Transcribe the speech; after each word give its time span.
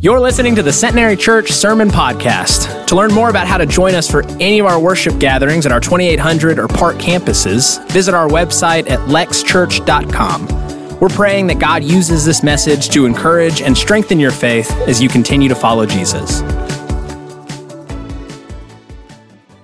You're 0.00 0.20
listening 0.20 0.54
to 0.54 0.62
the 0.62 0.72
Centenary 0.72 1.16
Church 1.16 1.50
Sermon 1.50 1.88
Podcast. 1.88 2.86
To 2.86 2.94
learn 2.94 3.12
more 3.12 3.30
about 3.30 3.48
how 3.48 3.58
to 3.58 3.66
join 3.66 3.96
us 3.96 4.08
for 4.08 4.24
any 4.38 4.60
of 4.60 4.66
our 4.66 4.78
worship 4.78 5.18
gatherings 5.18 5.66
at 5.66 5.72
our 5.72 5.80
2800 5.80 6.60
or 6.60 6.68
park 6.68 6.98
campuses, 6.98 7.84
visit 7.90 8.14
our 8.14 8.28
website 8.28 8.88
at 8.88 9.00
lexchurch.com. 9.08 11.00
We're 11.00 11.08
praying 11.08 11.48
that 11.48 11.58
God 11.58 11.82
uses 11.82 12.24
this 12.24 12.44
message 12.44 12.90
to 12.90 13.06
encourage 13.06 13.60
and 13.60 13.76
strengthen 13.76 14.20
your 14.20 14.30
faith 14.30 14.70
as 14.86 15.02
you 15.02 15.08
continue 15.08 15.48
to 15.48 15.56
follow 15.56 15.84
Jesus. 15.84 16.42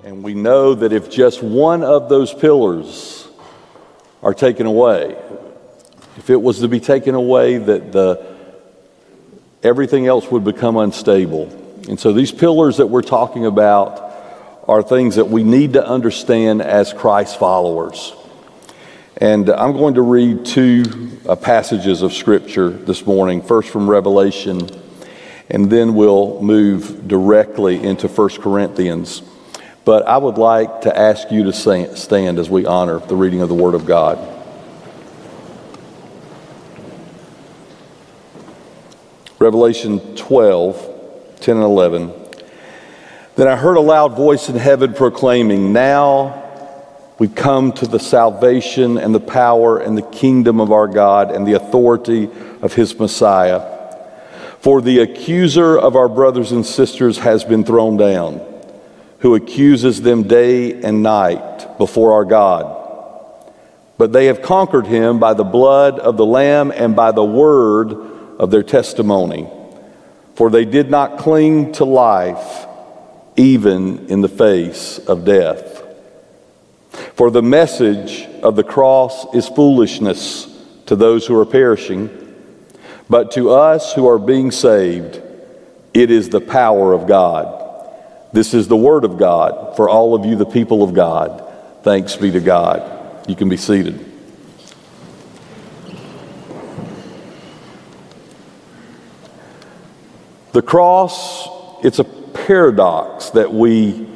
And 0.02 0.24
we 0.24 0.34
know 0.34 0.74
that 0.74 0.92
if 0.92 1.08
just 1.08 1.44
one 1.44 1.84
of 1.84 2.08
those 2.08 2.34
pillars 2.34 3.28
are 4.20 4.34
taken 4.34 4.66
away, 4.66 5.16
if 6.16 6.28
it 6.28 6.42
was 6.42 6.58
to 6.58 6.66
be 6.66 6.80
taken 6.80 7.14
away, 7.14 7.58
that 7.58 7.92
the 7.92 8.33
everything 9.64 10.06
else 10.06 10.30
would 10.30 10.44
become 10.44 10.76
unstable. 10.76 11.48
And 11.88 11.98
so 11.98 12.12
these 12.12 12.30
pillars 12.30 12.76
that 12.76 12.86
we're 12.86 13.02
talking 13.02 13.46
about 13.46 14.02
are 14.68 14.82
things 14.82 15.16
that 15.16 15.28
we 15.28 15.42
need 15.42 15.72
to 15.72 15.86
understand 15.86 16.62
as 16.62 16.92
Christ 16.92 17.38
followers. 17.38 18.14
And 19.16 19.48
I'm 19.48 19.72
going 19.72 19.94
to 19.94 20.02
read 20.02 20.44
two 20.44 21.18
uh, 21.28 21.36
passages 21.36 22.02
of 22.02 22.12
Scripture 22.12 22.68
this 22.70 23.06
morning, 23.06 23.42
first 23.42 23.70
from 23.70 23.88
Revelation, 23.88 24.68
and 25.48 25.70
then 25.70 25.94
we'll 25.94 26.42
move 26.42 27.06
directly 27.06 27.82
into 27.82 28.08
1 28.08 28.28
Corinthians. 28.40 29.22
But 29.84 30.06
I 30.06 30.16
would 30.16 30.38
like 30.38 30.82
to 30.82 30.98
ask 30.98 31.30
you 31.30 31.44
to 31.44 31.52
stand 31.52 32.38
as 32.38 32.50
we 32.50 32.66
honor 32.66 32.98
the 32.98 33.16
reading 33.16 33.42
of 33.42 33.48
the 33.48 33.54
Word 33.54 33.74
of 33.74 33.84
God. 33.86 34.33
Revelation 39.44 40.00
12, 40.16 41.36
10 41.40 41.56
and 41.56 41.64
11. 41.64 42.10
Then 43.36 43.46
I 43.46 43.56
heard 43.56 43.76
a 43.76 43.80
loud 43.80 44.16
voice 44.16 44.48
in 44.48 44.56
heaven 44.56 44.94
proclaiming, 44.94 45.70
Now 45.70 46.42
we 47.18 47.28
come 47.28 47.72
to 47.72 47.86
the 47.86 48.00
salvation 48.00 48.96
and 48.96 49.14
the 49.14 49.20
power 49.20 49.76
and 49.76 49.98
the 49.98 50.02
kingdom 50.02 50.60
of 50.60 50.72
our 50.72 50.88
God 50.88 51.30
and 51.30 51.46
the 51.46 51.52
authority 51.52 52.30
of 52.62 52.72
his 52.72 52.98
Messiah. 52.98 53.70
For 54.60 54.80
the 54.80 55.00
accuser 55.00 55.78
of 55.78 55.94
our 55.94 56.08
brothers 56.08 56.50
and 56.50 56.64
sisters 56.64 57.18
has 57.18 57.44
been 57.44 57.64
thrown 57.64 57.98
down, 57.98 58.40
who 59.18 59.34
accuses 59.34 60.00
them 60.00 60.22
day 60.22 60.82
and 60.82 61.02
night 61.02 61.76
before 61.76 62.14
our 62.14 62.24
God. 62.24 62.80
But 63.98 64.14
they 64.14 64.24
have 64.24 64.40
conquered 64.40 64.86
him 64.86 65.18
by 65.18 65.34
the 65.34 65.44
blood 65.44 65.98
of 65.98 66.16
the 66.16 66.24
Lamb 66.24 66.72
and 66.74 66.96
by 66.96 67.12
the 67.12 67.22
word 67.22 68.13
of 68.38 68.50
their 68.50 68.62
testimony, 68.62 69.48
for 70.34 70.50
they 70.50 70.64
did 70.64 70.90
not 70.90 71.18
cling 71.18 71.72
to 71.72 71.84
life 71.84 72.66
even 73.36 74.06
in 74.08 74.20
the 74.20 74.28
face 74.28 74.98
of 74.98 75.24
death. 75.24 75.82
For 77.14 77.30
the 77.30 77.42
message 77.42 78.26
of 78.42 78.56
the 78.56 78.64
cross 78.64 79.32
is 79.34 79.48
foolishness 79.48 80.50
to 80.86 80.96
those 80.96 81.26
who 81.26 81.38
are 81.38 81.46
perishing, 81.46 82.10
but 83.08 83.32
to 83.32 83.50
us 83.50 83.92
who 83.92 84.08
are 84.08 84.18
being 84.18 84.50
saved, 84.50 85.20
it 85.92 86.10
is 86.10 86.28
the 86.28 86.40
power 86.40 86.92
of 86.92 87.06
God. 87.06 87.60
This 88.32 88.54
is 88.54 88.66
the 88.66 88.76
word 88.76 89.04
of 89.04 89.18
God 89.18 89.76
for 89.76 89.88
all 89.88 90.14
of 90.14 90.24
you, 90.24 90.36
the 90.36 90.46
people 90.46 90.82
of 90.82 90.94
God. 90.94 91.42
Thanks 91.82 92.16
be 92.16 92.30
to 92.32 92.40
God. 92.40 93.28
You 93.28 93.36
can 93.36 93.48
be 93.48 93.56
seated. 93.56 94.13
The 100.54 100.62
cross, 100.62 101.48
it's 101.82 101.98
a 101.98 102.04
paradox 102.04 103.30
that 103.30 103.52
we 103.52 104.06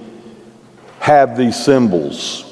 have 1.00 1.36
these 1.36 1.56
symbols 1.56 2.44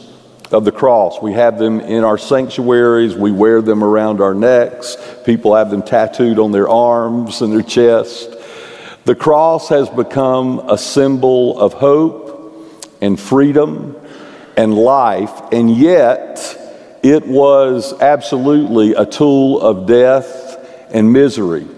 of 0.51 0.65
the 0.65 0.73
cross. 0.73 1.22
We 1.22 1.34
have 1.34 1.56
them 1.56 1.78
in 1.78 2.03
our 2.03 2.19
sanctuaries, 2.19 3.15
we 3.15 3.31
wear 3.31 3.62
them 3.62 3.84
around 3.84 4.21
our 4.21 4.34
necks, 4.34 4.97
people 5.25 5.55
have 5.55 5.71
them 5.71 5.84
tattooed 5.84 6.41
on 6.41 6.50
their 6.50 6.69
arms 6.69 7.43
and 7.43 7.53
their 7.53 7.62
chest. 7.62 8.28
The 9.05 9.15
cross 9.15 9.69
has 9.69 9.89
become 9.89 10.69
a 10.69 10.77
symbol 10.77 11.56
of 11.56 11.72
hope 11.72 12.93
and 13.00 13.21
freedom 13.21 13.94
and 14.56 14.75
life, 14.75 15.53
and 15.53 15.71
yet 15.71 16.99
it 17.05 17.25
was 17.25 17.93
absolutely 18.00 18.94
a 18.94 19.06
tool 19.06 19.60
of 19.60 19.87
death 19.87 20.89
and 20.93 21.12
misery. 21.12 21.69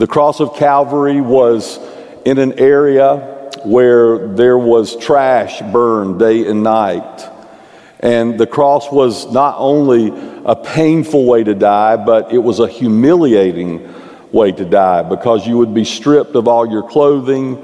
The 0.00 0.06
cross 0.06 0.40
of 0.40 0.56
Calvary 0.56 1.20
was 1.20 1.78
in 2.24 2.38
an 2.38 2.58
area 2.58 3.50
where 3.64 4.28
there 4.28 4.56
was 4.56 4.96
trash 4.96 5.60
burned 5.60 6.18
day 6.18 6.46
and 6.46 6.62
night. 6.62 7.28
And 8.00 8.40
the 8.40 8.46
cross 8.46 8.90
was 8.90 9.30
not 9.30 9.56
only 9.58 10.08
a 10.46 10.56
painful 10.56 11.26
way 11.26 11.44
to 11.44 11.54
die, 11.54 11.96
but 11.96 12.32
it 12.32 12.38
was 12.38 12.60
a 12.60 12.66
humiliating 12.66 13.92
way 14.32 14.52
to 14.52 14.64
die 14.64 15.02
because 15.02 15.46
you 15.46 15.58
would 15.58 15.74
be 15.74 15.84
stripped 15.84 16.34
of 16.34 16.48
all 16.48 16.66
your 16.66 16.88
clothing, 16.88 17.58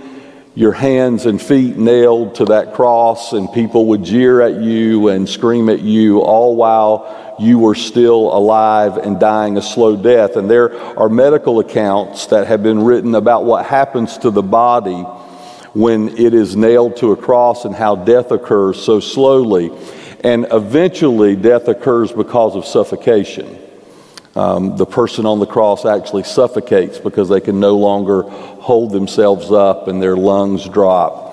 your 0.57 0.73
hands 0.73 1.27
and 1.27 1.41
feet 1.41 1.77
nailed 1.77 2.37
to 2.37 2.47
that 2.47 2.73
cross, 2.73 3.35
and 3.35 3.53
people 3.53 3.87
would 3.87 4.03
jeer 4.03 4.41
at 4.41 4.55
you 4.55 5.09
and 5.09 5.29
scream 5.29 5.69
at 5.69 5.83
you, 5.83 6.21
all 6.21 6.57
while 6.57 7.37
you 7.39 7.59
were 7.59 7.75
still 7.75 8.35
alive 8.35 8.97
and 8.97 9.21
dying 9.21 9.59
a 9.59 9.63
slow 9.63 9.95
death. 9.97 10.37
And 10.37 10.51
there 10.51 10.75
are 10.99 11.11
medical 11.11 11.61
accounts 11.61 12.29
that 12.29 12.47
have 12.47 12.63
been 12.63 12.83
written 12.83 13.15
about 13.15 13.45
what 13.45 13.67
happens 13.67 14.17
to 14.19 14.31
the 14.31 14.43
body 14.43 15.03
when 15.75 16.17
it 16.17 16.33
is 16.33 16.57
nailed 16.57 16.97
to 16.97 17.13
a 17.13 17.17
cross 17.17 17.67
and 17.67 17.75
how 17.75 17.95
death 17.95 18.31
occurs 18.31 18.83
so 18.83 18.99
slowly. 18.99 19.71
And 20.25 20.47
eventually, 20.51 21.37
death 21.37 21.69
occurs 21.69 22.13
because 22.13 22.57
of 22.57 22.65
suffocation. 22.65 23.59
Um, 24.37 24.77
the 24.77 24.85
person 24.85 25.25
on 25.25 25.41
the 25.41 25.47
cross 25.47 25.87
actually 25.87 26.25
suffocates 26.25 26.99
because 26.99 27.31
they 27.31 27.41
can 27.41 27.59
no 27.59 27.77
longer 27.79 28.23
hold 28.23 28.93
themselves 28.93 29.51
up 29.51 29.89
and 29.89 30.03
their 30.03 30.17
lungs 30.17 30.69
drop. 30.69 31.25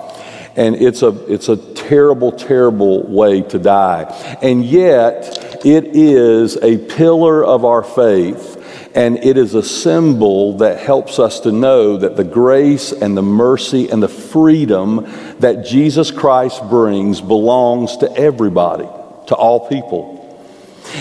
And 0.56 0.74
it's 0.76 1.02
a, 1.02 1.08
it's 1.30 1.50
a 1.50 1.56
terrible, 1.56 2.32
terrible 2.32 3.02
way 3.06 3.42
to 3.42 3.58
die. 3.58 4.04
And 4.40 4.64
yet, 4.64 5.66
it 5.66 5.96
is 5.96 6.56
a 6.56 6.78
pillar 6.78 7.44
of 7.44 7.64
our 7.64 7.82
faith. 7.82 8.52
And 8.94 9.18
it 9.18 9.36
is 9.36 9.54
a 9.54 9.62
symbol 9.62 10.58
that 10.58 10.78
helps 10.78 11.18
us 11.18 11.40
to 11.40 11.52
know 11.52 11.96
that 11.96 12.16
the 12.16 12.24
grace 12.24 12.92
and 12.92 13.16
the 13.16 13.22
mercy 13.22 13.90
and 13.90 14.02
the 14.02 14.08
freedom 14.08 15.06
that 15.40 15.66
Jesus 15.66 16.12
Christ 16.12 16.62
brings 16.70 17.20
belongs 17.20 17.96
to 17.98 18.16
everybody, 18.16 18.88
to 19.26 19.34
all 19.34 19.68
people. 19.68 20.13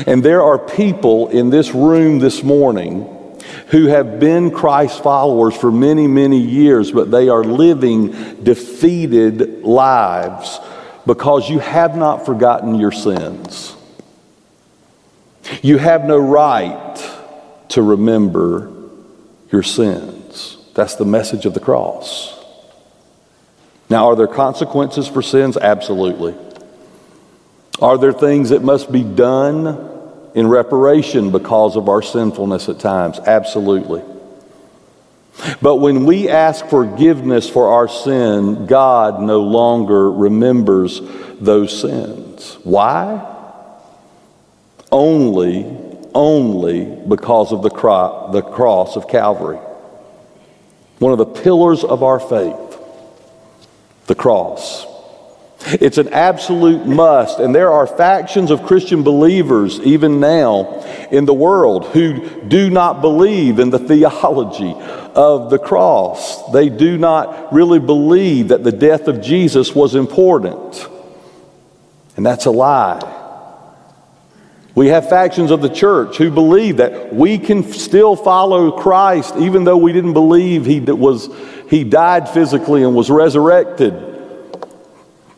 And 0.07 0.23
there 0.23 0.41
are 0.41 0.57
people 0.57 1.29
in 1.29 1.49
this 1.49 1.73
room 1.73 2.19
this 2.19 2.43
morning 2.43 3.09
who 3.67 3.87
have 3.87 4.19
been 4.19 4.51
Christ 4.51 5.03
followers 5.03 5.55
for 5.55 5.71
many, 5.71 6.07
many 6.07 6.39
years, 6.39 6.91
but 6.91 7.11
they 7.11 7.29
are 7.29 7.43
living 7.43 8.43
defeated 8.43 9.63
lives 9.63 10.59
because 11.05 11.49
you 11.49 11.59
have 11.59 11.95
not 11.95 12.25
forgotten 12.25 12.75
your 12.75 12.91
sins. 12.91 13.75
You 15.61 15.77
have 15.77 16.05
no 16.05 16.17
right 16.17 17.19
to 17.69 17.81
remember 17.81 18.71
your 19.51 19.63
sins. 19.63 20.57
That's 20.73 20.95
the 20.95 21.05
message 21.05 21.45
of 21.45 21.53
the 21.53 21.59
cross. 21.59 22.39
Now, 23.89 24.07
are 24.07 24.15
there 24.15 24.27
consequences 24.27 25.07
for 25.07 25.21
sins? 25.21 25.57
Absolutely. 25.57 26.35
Are 27.83 27.97
there 27.97 28.13
things 28.13 28.51
that 28.51 28.63
must 28.63 28.93
be 28.93 29.03
done 29.03 29.89
in 30.33 30.47
reparation 30.47 31.31
because 31.31 31.75
of 31.75 31.89
our 31.89 32.01
sinfulness 32.01 32.69
at 32.69 32.79
times? 32.79 33.19
Absolutely. 33.19 34.01
But 35.61 35.75
when 35.75 36.05
we 36.05 36.29
ask 36.29 36.65
forgiveness 36.67 37.49
for 37.49 37.73
our 37.73 37.89
sin, 37.89 38.67
God 38.67 39.21
no 39.21 39.41
longer 39.41 40.09
remembers 40.09 41.01
those 41.41 41.77
sins. 41.81 42.57
Why? 42.63 43.29
Only, 44.89 45.65
only 46.15 46.85
because 46.85 47.51
of 47.51 47.63
the, 47.63 47.69
cro- 47.69 48.29
the 48.31 48.43
cross 48.43 48.95
of 48.95 49.09
Calvary. 49.09 49.59
One 50.99 51.11
of 51.11 51.17
the 51.17 51.25
pillars 51.25 51.83
of 51.83 52.01
our 52.01 52.21
faith, 52.21 52.79
the 54.07 54.15
cross. 54.15 54.92
It's 55.65 55.97
an 55.97 56.09
absolute 56.09 56.85
must. 56.85 57.39
And 57.39 57.55
there 57.55 57.71
are 57.71 57.87
factions 57.87 58.51
of 58.51 58.63
Christian 58.63 59.03
believers, 59.03 59.79
even 59.81 60.19
now, 60.19 60.81
in 61.09 61.25
the 61.25 61.33
world 61.33 61.85
who 61.87 62.41
do 62.41 62.69
not 62.69 63.01
believe 63.01 63.59
in 63.59 63.69
the 63.69 63.79
theology 63.79 64.73
of 65.15 65.49
the 65.49 65.59
cross. 65.59 66.51
They 66.51 66.69
do 66.69 66.97
not 66.97 67.53
really 67.53 67.79
believe 67.79 68.49
that 68.49 68.63
the 68.63 68.71
death 68.71 69.07
of 69.07 69.21
Jesus 69.21 69.73
was 69.73 69.95
important. 69.95 70.87
And 72.17 72.25
that's 72.25 72.45
a 72.45 72.51
lie. 72.51 73.21
We 74.75 74.87
have 74.87 75.07
factions 75.07 75.51
of 75.51 75.61
the 75.61 75.69
church 75.69 76.17
who 76.17 76.31
believe 76.31 76.77
that 76.77 77.13
we 77.13 77.37
can 77.37 77.71
still 77.71 78.15
follow 78.15 78.71
Christ 78.71 79.35
even 79.37 79.63
though 79.63 79.77
we 79.77 79.93
didn't 79.93 80.13
believe 80.13 80.65
he, 80.65 80.79
was, 80.79 81.29
he 81.69 81.83
died 81.83 82.27
physically 82.27 82.83
and 82.83 82.95
was 82.95 83.09
resurrected. 83.11 84.12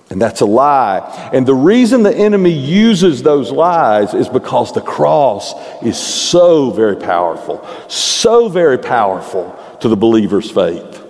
And 0.10 0.22
that's 0.22 0.42
a 0.42 0.46
lie. 0.46 1.00
And 1.34 1.48
the 1.48 1.56
reason 1.56 2.04
the 2.04 2.16
enemy 2.16 2.52
uses 2.52 3.24
those 3.24 3.52
lies 3.52 4.14
is 4.14 4.30
because 4.30 4.72
the 4.72 4.82
cross 4.82 5.54
is 5.82 5.98
so 5.98 6.70
very 6.70 6.96
powerful, 6.96 7.68
so 7.88 8.48
very 8.48 8.78
powerful 8.78 9.60
to 9.82 9.90
the 9.90 9.98
believer's 9.98 10.50
faith. 10.52 11.02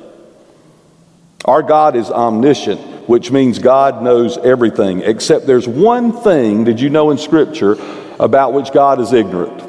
Our 1.44 1.62
God 1.62 1.95
is 1.95 2.09
omniscient, 2.09 3.09
which 3.09 3.31
means 3.31 3.59
God 3.59 4.01
knows 4.01 4.38
everything, 4.38 5.01
except 5.01 5.45
there's 5.45 5.68
one 5.68 6.12
thing, 6.12 6.63
did 6.63 6.80
you 6.80 6.89
know 6.89 7.12
in 7.12 7.18
Scripture, 7.18 7.77
about 8.19 8.53
which 8.53 8.71
God 8.71 9.00
is 9.01 9.13
ignorant. 9.13 9.64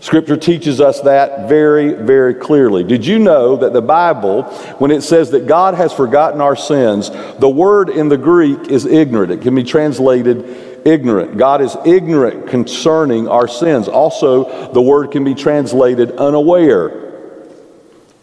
Scripture 0.00 0.36
teaches 0.36 0.80
us 0.80 1.00
that 1.02 1.48
very, 1.48 1.94
very 1.94 2.34
clearly. 2.34 2.84
Did 2.84 3.06
you 3.06 3.18
know 3.18 3.56
that 3.56 3.72
the 3.72 3.82
Bible, 3.82 4.44
when 4.78 4.90
it 4.90 5.02
says 5.02 5.30
that 5.30 5.46
God 5.46 5.74
has 5.74 5.92
forgotten 5.92 6.40
our 6.40 6.56
sins, 6.56 7.10
the 7.38 7.48
word 7.48 7.88
in 7.88 8.08
the 8.08 8.18
Greek 8.18 8.68
is 8.68 8.84
ignorant? 8.84 9.32
It 9.32 9.42
can 9.42 9.54
be 9.54 9.64
translated 9.64 10.86
ignorant. 10.86 11.36
God 11.36 11.60
is 11.62 11.76
ignorant 11.84 12.48
concerning 12.48 13.26
our 13.28 13.48
sins. 13.48 13.88
Also, 13.88 14.72
the 14.72 14.82
word 14.82 15.10
can 15.10 15.24
be 15.24 15.34
translated 15.34 16.12
unaware. 16.12 17.05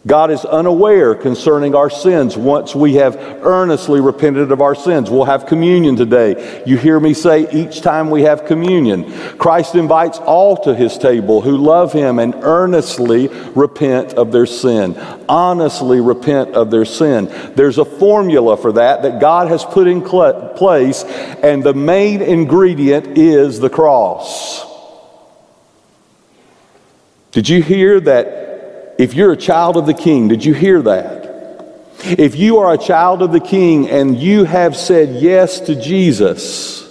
God 0.06 0.30
is 0.30 0.44
unaware 0.44 1.14
concerning 1.14 1.74
our 1.74 1.88
sins 1.88 2.36
once 2.36 2.74
we 2.74 2.94
have 2.94 3.16
earnestly 3.16 4.02
repented 4.02 4.52
of 4.52 4.60
our 4.60 4.74
sins. 4.74 5.08
We'll 5.08 5.24
have 5.24 5.46
communion 5.46 5.96
today. 5.96 6.62
You 6.66 6.76
hear 6.76 7.00
me 7.00 7.14
say 7.14 7.50
each 7.50 7.80
time 7.80 8.10
we 8.10 8.22
have 8.22 8.44
communion, 8.44 9.10
Christ 9.38 9.74
invites 9.74 10.18
all 10.18 10.58
to 10.64 10.74
his 10.74 10.98
table 10.98 11.40
who 11.40 11.56
love 11.56 11.94
him 11.94 12.18
and 12.18 12.34
earnestly 12.42 13.28
repent 13.54 14.12
of 14.12 14.30
their 14.30 14.44
sin. 14.44 14.94
Honestly 15.26 16.02
repent 16.02 16.50
of 16.50 16.70
their 16.70 16.84
sin. 16.84 17.30
There's 17.54 17.78
a 17.78 17.84
formula 17.86 18.58
for 18.58 18.72
that 18.72 19.04
that 19.04 19.22
God 19.22 19.48
has 19.48 19.64
put 19.64 19.86
in 19.86 20.02
place, 20.02 21.02
and 21.04 21.64
the 21.64 21.72
main 21.72 22.20
ingredient 22.20 23.16
is 23.16 23.58
the 23.58 23.70
cross. 23.70 24.66
Did 27.32 27.48
you 27.48 27.62
hear 27.62 28.00
that 28.00 28.43
if 28.98 29.14
you're 29.14 29.32
a 29.32 29.36
child 29.36 29.76
of 29.76 29.86
the 29.86 29.94
king, 29.94 30.28
did 30.28 30.44
you 30.44 30.54
hear 30.54 30.82
that? 30.82 31.24
If 32.04 32.36
you 32.36 32.58
are 32.58 32.74
a 32.74 32.78
child 32.78 33.22
of 33.22 33.32
the 33.32 33.40
king 33.40 33.88
and 33.88 34.18
you 34.18 34.44
have 34.44 34.76
said 34.76 35.22
yes 35.22 35.60
to 35.60 35.80
Jesus, 35.80 36.82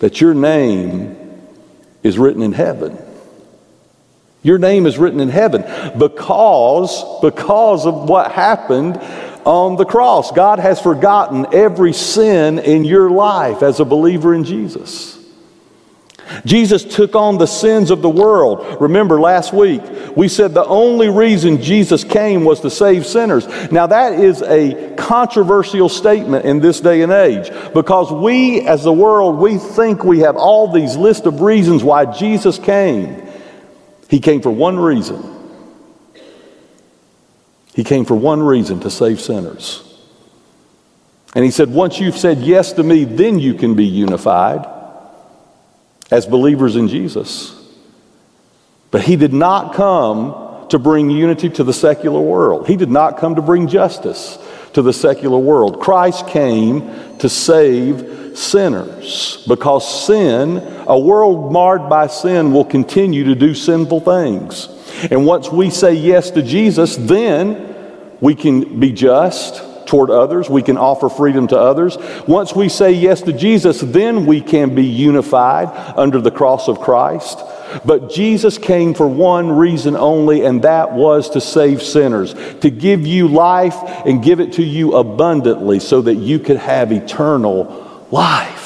that 0.00 0.20
your 0.20 0.34
name 0.34 1.16
is 2.02 2.18
written 2.18 2.42
in 2.42 2.52
heaven. 2.52 2.98
Your 4.42 4.58
name 4.58 4.86
is 4.86 4.98
written 4.98 5.20
in 5.20 5.28
heaven 5.28 5.62
because, 5.98 7.20
because 7.20 7.86
of 7.86 8.08
what 8.08 8.32
happened 8.32 8.96
on 9.44 9.76
the 9.76 9.84
cross. 9.84 10.32
God 10.32 10.58
has 10.58 10.80
forgotten 10.80 11.46
every 11.52 11.92
sin 11.92 12.58
in 12.58 12.84
your 12.84 13.10
life 13.10 13.62
as 13.62 13.80
a 13.80 13.84
believer 13.84 14.34
in 14.34 14.44
Jesus. 14.44 15.15
Jesus 16.44 16.84
took 16.84 17.14
on 17.14 17.38
the 17.38 17.46
sins 17.46 17.90
of 17.90 18.02
the 18.02 18.08
world. 18.08 18.80
Remember 18.80 19.20
last 19.20 19.52
week, 19.52 19.82
we 20.16 20.28
said 20.28 20.54
the 20.54 20.64
only 20.64 21.08
reason 21.08 21.62
Jesus 21.62 22.04
came 22.04 22.44
was 22.44 22.60
to 22.60 22.70
save 22.70 23.06
sinners. 23.06 23.46
Now, 23.70 23.86
that 23.86 24.14
is 24.14 24.42
a 24.42 24.94
controversial 24.96 25.88
statement 25.88 26.44
in 26.44 26.60
this 26.60 26.80
day 26.80 27.02
and 27.02 27.12
age 27.12 27.50
because 27.72 28.12
we, 28.12 28.62
as 28.62 28.82
the 28.82 28.92
world, 28.92 29.38
we 29.38 29.58
think 29.58 30.04
we 30.04 30.20
have 30.20 30.36
all 30.36 30.72
these 30.72 30.96
list 30.96 31.26
of 31.26 31.40
reasons 31.40 31.84
why 31.84 32.06
Jesus 32.06 32.58
came. 32.58 33.22
He 34.08 34.20
came 34.20 34.40
for 34.40 34.50
one 34.50 34.78
reason. 34.78 35.32
He 37.74 37.84
came 37.84 38.04
for 38.04 38.14
one 38.14 38.42
reason 38.42 38.80
to 38.80 38.90
save 38.90 39.20
sinners. 39.20 39.82
And 41.34 41.44
he 41.44 41.50
said, 41.50 41.68
Once 41.68 42.00
you've 42.00 42.16
said 42.16 42.38
yes 42.38 42.72
to 42.72 42.82
me, 42.82 43.04
then 43.04 43.38
you 43.38 43.54
can 43.54 43.74
be 43.74 43.84
unified 43.84 44.75
as 46.10 46.26
believers 46.26 46.76
in 46.76 46.88
Jesus. 46.88 47.52
But 48.90 49.02
he 49.02 49.16
did 49.16 49.32
not 49.32 49.74
come 49.74 50.68
to 50.68 50.78
bring 50.78 51.10
unity 51.10 51.48
to 51.50 51.64
the 51.64 51.72
secular 51.72 52.20
world. 52.20 52.66
He 52.66 52.76
did 52.76 52.90
not 52.90 53.18
come 53.18 53.34
to 53.36 53.42
bring 53.42 53.68
justice 53.68 54.38
to 54.72 54.82
the 54.82 54.92
secular 54.92 55.38
world. 55.38 55.80
Christ 55.80 56.26
came 56.28 57.18
to 57.18 57.28
save 57.28 58.36
sinners 58.36 59.44
because 59.48 60.06
sin, 60.06 60.58
a 60.86 60.98
world 60.98 61.52
marred 61.52 61.88
by 61.88 62.06
sin, 62.06 62.52
will 62.52 62.64
continue 62.64 63.24
to 63.24 63.34
do 63.34 63.54
sinful 63.54 64.00
things. 64.00 64.68
And 65.10 65.26
once 65.26 65.50
we 65.50 65.70
say 65.70 65.94
yes 65.94 66.30
to 66.32 66.42
Jesus, 66.42 66.96
then 66.96 67.74
we 68.20 68.34
can 68.34 68.80
be 68.80 68.92
just 68.92 69.62
toward 69.86 70.10
others. 70.10 70.50
We 70.50 70.62
can 70.62 70.76
offer 70.76 71.08
freedom 71.08 71.46
to 71.48 71.58
others. 71.58 71.96
Once 72.26 72.54
we 72.54 72.68
say 72.68 72.92
yes 72.92 73.22
to 73.22 73.32
Jesus, 73.32 73.80
then 73.80 74.26
we 74.26 74.40
can 74.40 74.74
be 74.74 74.84
unified 74.84 75.68
under 75.96 76.20
the 76.20 76.30
cross 76.30 76.68
of 76.68 76.80
Christ. 76.80 77.38
But 77.84 78.10
Jesus 78.10 78.58
came 78.58 78.94
for 78.94 79.08
one 79.08 79.50
reason 79.50 79.96
only, 79.96 80.44
and 80.44 80.62
that 80.62 80.92
was 80.92 81.30
to 81.30 81.40
save 81.40 81.82
sinners, 81.82 82.34
to 82.60 82.70
give 82.70 83.06
you 83.06 83.28
life 83.28 83.76
and 84.06 84.22
give 84.22 84.40
it 84.40 84.54
to 84.54 84.62
you 84.62 84.94
abundantly 84.94 85.80
so 85.80 86.02
that 86.02 86.14
you 86.14 86.38
could 86.38 86.58
have 86.58 86.92
eternal 86.92 88.06
life. 88.10 88.65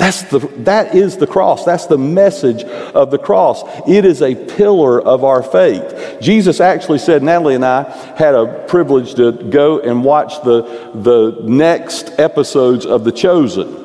That's 0.00 0.22
the, 0.22 0.38
that 0.64 0.94
is 0.94 1.18
the 1.18 1.26
cross. 1.26 1.66
That's 1.66 1.84
the 1.84 1.98
message 1.98 2.62
of 2.64 3.10
the 3.10 3.18
cross. 3.18 3.62
It 3.86 4.06
is 4.06 4.22
a 4.22 4.34
pillar 4.34 4.98
of 4.98 5.24
our 5.24 5.42
faith. 5.42 6.22
Jesus 6.22 6.58
actually 6.58 7.00
said, 7.00 7.22
Natalie 7.22 7.54
and 7.54 7.66
I 7.66 7.82
had 8.16 8.34
a 8.34 8.64
privilege 8.66 9.14
to 9.16 9.32
go 9.32 9.78
and 9.80 10.02
watch 10.02 10.42
the, 10.42 10.62
the 10.94 11.42
next 11.42 12.18
episodes 12.18 12.86
of 12.86 13.04
The 13.04 13.12
Chosen 13.12 13.76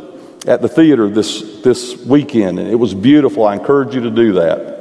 at 0.47 0.61
the 0.61 0.69
theater 0.69 1.09
this, 1.09 1.61
this 1.63 1.97
weekend, 2.05 2.59
and 2.59 2.69
it 2.69 2.75
was 2.75 2.93
beautiful. 2.93 3.45
I 3.45 3.53
encourage 3.53 3.93
you 3.93 3.99
to 3.99 4.11
do 4.11 4.31
that. 4.33 4.74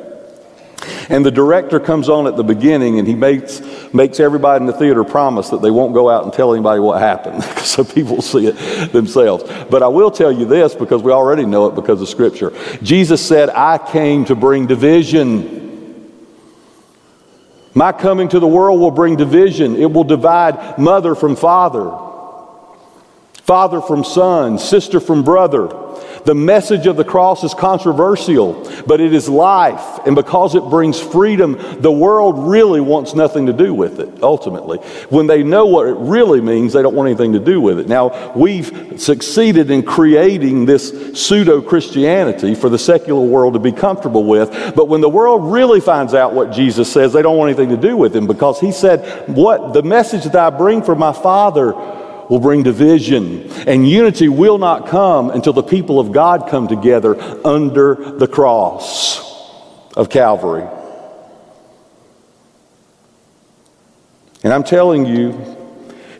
And 1.08 1.24
the 1.24 1.30
director 1.30 1.80
comes 1.80 2.08
on 2.08 2.26
at 2.26 2.36
the 2.36 2.44
beginning 2.44 2.98
and 2.98 3.06
he 3.06 3.14
makes, 3.14 3.60
makes 3.92 4.20
everybody 4.20 4.62
in 4.62 4.66
the 4.66 4.72
theater 4.72 5.04
promise 5.04 5.50
that 5.50 5.62
they 5.62 5.70
won't 5.70 5.94
go 5.94 6.08
out 6.08 6.24
and 6.24 6.32
tell 6.32 6.54
anybody 6.54 6.80
what 6.80 7.00
happened 7.00 7.42
so 7.58 7.84
people 7.84 8.22
see 8.22 8.46
it 8.46 8.92
themselves. 8.92 9.44
But 9.70 9.82
I 9.82 9.88
will 9.88 10.10
tell 10.10 10.32
you 10.32 10.44
this 10.44 10.74
because 10.74 11.02
we 11.02 11.12
already 11.12 11.46
know 11.46 11.66
it 11.66 11.74
because 11.74 12.00
of 12.00 12.08
Scripture. 12.08 12.52
Jesus 12.82 13.26
said, 13.26 13.50
I 13.50 13.78
came 13.78 14.24
to 14.26 14.34
bring 14.34 14.66
division. 14.66 15.62
My 17.74 17.92
coming 17.92 18.28
to 18.28 18.40
the 18.40 18.46
world 18.46 18.80
will 18.80 18.90
bring 18.90 19.16
division. 19.16 19.76
It 19.76 19.92
will 19.92 20.04
divide 20.04 20.78
mother 20.78 21.14
from 21.14 21.36
father, 21.36 21.90
father 23.42 23.80
from 23.80 24.04
son, 24.04 24.58
sister 24.58 25.00
from 25.00 25.24
brother. 25.24 25.83
The 26.24 26.34
message 26.34 26.86
of 26.86 26.96
the 26.96 27.04
cross 27.04 27.44
is 27.44 27.52
controversial, 27.52 28.70
but 28.86 29.00
it 29.00 29.12
is 29.12 29.28
life. 29.28 30.00
And 30.06 30.14
because 30.14 30.54
it 30.54 30.62
brings 30.64 30.98
freedom, 30.98 31.58
the 31.80 31.92
world 31.92 32.48
really 32.48 32.80
wants 32.80 33.14
nothing 33.14 33.46
to 33.46 33.52
do 33.52 33.74
with 33.74 34.00
it, 34.00 34.22
ultimately. 34.22 34.78
When 35.10 35.26
they 35.26 35.42
know 35.42 35.66
what 35.66 35.86
it 35.86 35.96
really 35.96 36.40
means, 36.40 36.72
they 36.72 36.80
don't 36.80 36.94
want 36.94 37.08
anything 37.08 37.34
to 37.34 37.38
do 37.40 37.60
with 37.60 37.78
it. 37.78 37.88
Now, 37.88 38.32
we've 38.34 38.98
succeeded 38.98 39.70
in 39.70 39.82
creating 39.82 40.64
this 40.64 41.20
pseudo 41.20 41.60
Christianity 41.60 42.54
for 42.54 42.70
the 42.70 42.78
secular 42.78 43.24
world 43.24 43.52
to 43.54 43.60
be 43.60 43.72
comfortable 43.72 44.24
with. 44.24 44.74
But 44.74 44.88
when 44.88 45.02
the 45.02 45.10
world 45.10 45.52
really 45.52 45.80
finds 45.80 46.14
out 46.14 46.32
what 46.32 46.52
Jesus 46.52 46.90
says, 46.90 47.12
they 47.12 47.22
don't 47.22 47.36
want 47.36 47.50
anything 47.50 47.74
to 47.76 47.80
do 47.80 47.96
with 47.98 48.16
him 48.16 48.26
because 48.26 48.58
he 48.60 48.72
said, 48.72 49.28
What 49.28 49.74
the 49.74 49.82
message 49.82 50.24
that 50.24 50.36
I 50.36 50.48
bring 50.56 50.82
from 50.82 50.98
my 50.98 51.12
Father 51.12 51.74
will 52.28 52.40
bring 52.40 52.62
division, 52.62 53.50
and 53.66 53.88
unity 53.88 54.28
will 54.28 54.58
not 54.58 54.88
come 54.88 55.30
until 55.30 55.52
the 55.52 55.62
people 55.62 56.00
of 56.00 56.12
God 56.12 56.48
come 56.48 56.68
together 56.68 57.20
under 57.46 57.94
the 57.94 58.26
cross 58.26 59.20
of 59.96 60.08
Calvary. 60.10 60.66
And 64.42 64.52
I'm 64.52 64.64
telling 64.64 65.06
you, 65.06 65.56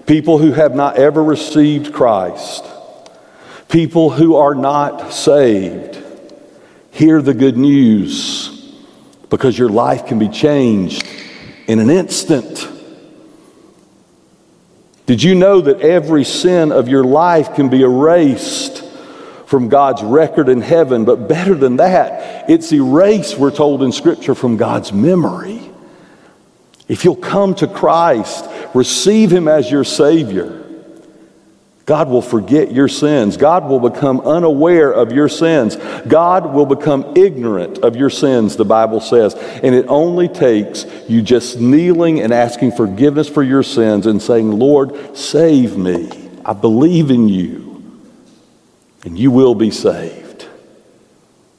people 0.06 0.38
who 0.38 0.52
have 0.52 0.75
not 0.75 0.96
ever 0.96 1.23
received 1.23 1.92
Christ, 1.92 2.64
people 3.68 4.11
who 4.11 4.37
are 4.37 4.54
not 4.54 5.12
saved, 5.12 6.02
hear 6.90 7.20
the 7.20 7.34
good 7.34 7.56
news 7.56 8.73
because 9.28 9.58
your 9.58 9.68
life 9.68 10.06
can 10.06 10.18
be 10.18 10.28
changed 10.28 11.06
in 11.66 11.80
an 11.80 11.90
instant. 11.90 12.68
Did 15.06 15.23
you 15.23 15.34
know 15.34 15.61
that 15.61 15.80
every 15.80 16.25
sin 16.25 16.73
of 16.73 16.88
your 16.88 17.04
life 17.04 17.54
can 17.54 17.68
be 17.68 17.82
erased 17.82 18.82
from 19.46 19.68
God's 19.68 20.02
record 20.02 20.49
in 20.49 20.62
heaven? 20.62 21.04
But 21.04 21.28
better 21.28 21.54
than 21.54 21.76
that, 21.76 22.49
it's 22.49 22.73
erased, 22.73 23.37
we're 23.38 23.50
told 23.50 23.82
in 23.82 23.92
Scripture, 23.92 24.34
from 24.34 24.56
God's 24.56 24.92
memory. 24.92 25.61
If 26.88 27.04
you'll 27.04 27.16
come 27.16 27.54
to 27.56 27.66
Christ, 27.66 28.46
receive 28.75 29.30
Him 29.30 29.46
as 29.46 29.70
your 29.70 29.84
Savior, 29.84 30.63
God 31.87 32.09
will 32.09 32.23
forget 32.23 32.73
your 32.73 32.88
sins. 32.88 33.37
God 33.37 33.69
will 33.69 33.79
become 33.79 34.21
unaware 34.21 34.91
of 34.91 35.12
your 35.12 35.29
sins. 35.29 35.76
God 36.09 36.55
will 36.55 36.64
become 36.64 37.12
ignorant 37.14 37.79
of 37.79 37.95
your 37.95 38.09
sins, 38.09 38.57
the 38.57 38.64
Bible 38.64 39.00
says. 39.00 39.35
And 39.35 39.75
it 39.75 39.87
only 39.88 40.29
takes 40.29 40.87
you 41.09 41.21
just 41.21 41.61
kneeling 41.61 42.21
and 42.21 42.33
asking 42.33 42.73
forgiveness 42.73 43.29
for 43.29 43.43
your 43.43 43.62
sins 43.62 44.07
and 44.07 44.23
saying, 44.23 44.50
Lord, 44.50 45.17
save 45.17 45.76
me. 45.76 46.31
I 46.43 46.55
believe 46.55 47.11
in 47.11 47.29
you. 47.29 47.83
And 49.05 49.19
you 49.19 49.31
will 49.31 49.55
be 49.55 49.71
saved. 49.71 50.43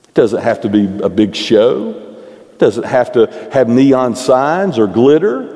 It 0.05 0.13
doesn't 0.15 0.41
have 0.41 0.61
to 0.61 0.69
be 0.69 0.85
a 1.03 1.09
big 1.09 1.35
show, 1.35 1.91
it 2.51 2.57
doesn't 2.57 2.85
have 2.85 3.11
to 3.11 3.49
have 3.51 3.69
neon 3.69 4.15
signs 4.15 4.79
or 4.79 4.87
glitter. 4.87 5.54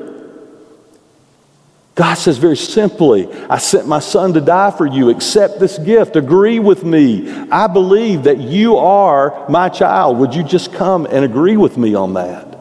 God 1.99 2.13
says 2.13 2.37
very 2.37 2.55
simply, 2.55 3.27
I 3.49 3.57
sent 3.57 3.85
my 3.85 3.99
son 3.99 4.31
to 4.35 4.39
die 4.39 4.71
for 4.71 4.85
you. 4.85 5.09
Accept 5.09 5.59
this 5.59 5.77
gift. 5.77 6.15
Agree 6.15 6.57
with 6.57 6.85
me. 6.85 7.29
I 7.51 7.67
believe 7.67 8.23
that 8.23 8.37
you 8.37 8.77
are 8.77 9.45
my 9.49 9.67
child. 9.67 10.17
Would 10.19 10.33
you 10.33 10.43
just 10.43 10.71
come 10.71 11.05
and 11.05 11.25
agree 11.25 11.57
with 11.57 11.75
me 11.77 11.95
on 11.95 12.13
that? 12.13 12.57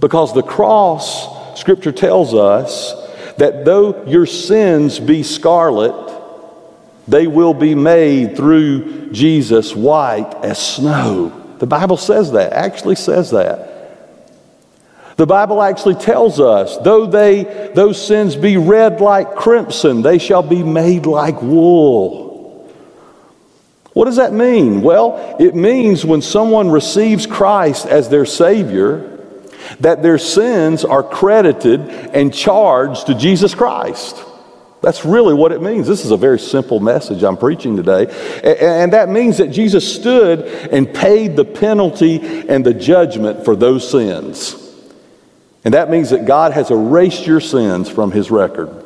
Because 0.00 0.34
the 0.34 0.42
cross, 0.42 1.56
Scripture 1.56 1.92
tells 1.92 2.34
us 2.34 2.94
that 3.36 3.64
though 3.64 4.04
your 4.06 4.26
sins 4.26 4.98
be 4.98 5.22
scarlet, 5.22 5.94
they 7.06 7.28
will 7.28 7.54
be 7.54 7.76
made 7.76 8.36
through 8.36 9.12
Jesus 9.12 9.72
white 9.72 10.34
as 10.42 10.58
snow. 10.58 11.28
The 11.60 11.66
Bible 11.68 11.96
says 11.96 12.32
that, 12.32 12.54
actually 12.54 12.96
says 12.96 13.30
that. 13.30 13.73
The 15.16 15.26
Bible 15.26 15.62
actually 15.62 15.94
tells 15.94 16.40
us, 16.40 16.76
though 16.78 17.06
they, 17.06 17.70
those 17.74 18.04
sins 18.04 18.34
be 18.34 18.56
red 18.56 19.00
like 19.00 19.36
crimson, 19.36 20.02
they 20.02 20.18
shall 20.18 20.42
be 20.42 20.62
made 20.62 21.06
like 21.06 21.40
wool. 21.40 22.68
What 23.92 24.06
does 24.06 24.16
that 24.16 24.32
mean? 24.32 24.82
Well, 24.82 25.36
it 25.38 25.54
means 25.54 26.04
when 26.04 26.20
someone 26.20 26.68
receives 26.68 27.26
Christ 27.26 27.86
as 27.86 28.08
their 28.08 28.26
Savior, 28.26 29.12
that 29.78 30.02
their 30.02 30.18
sins 30.18 30.84
are 30.84 31.04
credited 31.04 31.80
and 31.80 32.34
charged 32.34 33.06
to 33.06 33.14
Jesus 33.14 33.54
Christ. 33.54 34.20
That's 34.82 35.04
really 35.04 35.32
what 35.32 35.52
it 35.52 35.62
means. 35.62 35.86
This 35.86 36.04
is 36.04 36.10
a 36.10 36.16
very 36.16 36.40
simple 36.40 36.80
message 36.80 37.22
I'm 37.22 37.36
preaching 37.36 37.76
today. 37.76 38.06
And 38.60 38.92
that 38.92 39.08
means 39.08 39.38
that 39.38 39.52
Jesus 39.52 39.94
stood 39.94 40.40
and 40.72 40.92
paid 40.92 41.36
the 41.36 41.44
penalty 41.44 42.20
and 42.48 42.66
the 42.66 42.74
judgment 42.74 43.44
for 43.44 43.54
those 43.54 43.88
sins. 43.88 44.63
And 45.64 45.74
that 45.74 45.90
means 45.90 46.10
that 46.10 46.26
God 46.26 46.52
has 46.52 46.70
erased 46.70 47.26
your 47.26 47.40
sins 47.40 47.88
from 47.88 48.12
his 48.12 48.30
record. 48.30 48.84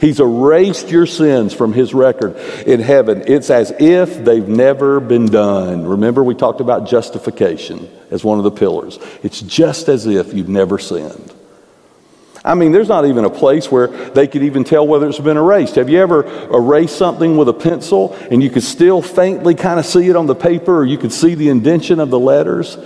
He's 0.00 0.18
erased 0.18 0.88
your 0.88 1.04
sins 1.04 1.52
from 1.52 1.74
his 1.74 1.92
record 1.92 2.36
in 2.66 2.80
heaven. 2.80 3.24
It's 3.26 3.50
as 3.50 3.70
if 3.78 4.24
they've 4.24 4.48
never 4.48 4.98
been 4.98 5.26
done. 5.26 5.86
Remember, 5.86 6.24
we 6.24 6.34
talked 6.34 6.62
about 6.62 6.88
justification 6.88 7.90
as 8.10 8.24
one 8.24 8.38
of 8.38 8.44
the 8.44 8.50
pillars. 8.50 8.98
It's 9.22 9.40
just 9.42 9.88
as 9.88 10.06
if 10.06 10.32
you've 10.32 10.48
never 10.48 10.78
sinned. 10.78 11.34
I 12.42 12.54
mean, 12.54 12.72
there's 12.72 12.88
not 12.88 13.04
even 13.04 13.26
a 13.26 13.30
place 13.30 13.70
where 13.70 13.88
they 13.88 14.26
could 14.26 14.42
even 14.42 14.64
tell 14.64 14.86
whether 14.86 15.06
it's 15.06 15.18
been 15.18 15.36
erased. 15.36 15.74
Have 15.74 15.90
you 15.90 15.98
ever 15.98 16.24
erased 16.50 16.96
something 16.96 17.36
with 17.36 17.50
a 17.50 17.52
pencil 17.52 18.14
and 18.30 18.42
you 18.42 18.48
could 18.48 18.62
still 18.62 19.02
faintly 19.02 19.54
kind 19.54 19.78
of 19.78 19.84
see 19.84 20.08
it 20.08 20.16
on 20.16 20.24
the 20.24 20.34
paper 20.34 20.78
or 20.78 20.86
you 20.86 20.96
could 20.96 21.12
see 21.12 21.34
the 21.34 21.50
indention 21.50 22.00
of 22.00 22.08
the 22.08 22.18
letters? 22.18 22.78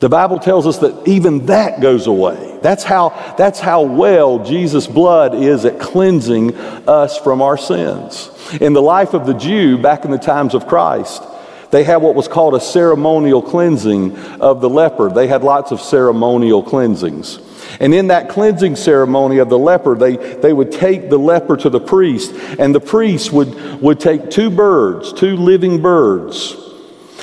The 0.00 0.08
Bible 0.08 0.38
tells 0.38 0.66
us 0.66 0.78
that 0.78 1.08
even 1.08 1.46
that 1.46 1.80
goes 1.80 2.06
away. 2.06 2.58
That's 2.62 2.84
how, 2.84 3.34
that's 3.36 3.58
how 3.58 3.82
well 3.82 4.44
Jesus' 4.44 4.86
blood 4.86 5.34
is 5.34 5.64
at 5.64 5.80
cleansing 5.80 6.56
us 6.56 7.18
from 7.18 7.42
our 7.42 7.56
sins. 7.56 8.30
In 8.60 8.74
the 8.74 8.82
life 8.82 9.12
of 9.12 9.26
the 9.26 9.34
Jew 9.34 9.76
back 9.76 10.04
in 10.04 10.12
the 10.12 10.18
times 10.18 10.54
of 10.54 10.68
Christ, 10.68 11.22
they 11.72 11.82
had 11.82 11.96
what 11.96 12.14
was 12.14 12.28
called 12.28 12.54
a 12.54 12.60
ceremonial 12.60 13.42
cleansing 13.42 14.16
of 14.40 14.60
the 14.60 14.70
leper. 14.70 15.10
They 15.10 15.26
had 15.26 15.42
lots 15.42 15.72
of 15.72 15.80
ceremonial 15.80 16.62
cleansings. 16.62 17.40
And 17.80 17.92
in 17.92 18.06
that 18.06 18.28
cleansing 18.28 18.76
ceremony 18.76 19.38
of 19.38 19.48
the 19.48 19.58
leper, 19.58 19.96
they, 19.96 20.16
they 20.16 20.52
would 20.52 20.70
take 20.72 21.10
the 21.10 21.18
leper 21.18 21.56
to 21.58 21.68
the 21.68 21.80
priest, 21.80 22.32
and 22.58 22.74
the 22.74 22.80
priest 22.80 23.32
would, 23.32 23.82
would 23.82 23.98
take 23.98 24.30
two 24.30 24.48
birds, 24.48 25.12
two 25.12 25.36
living 25.36 25.82
birds, 25.82 26.56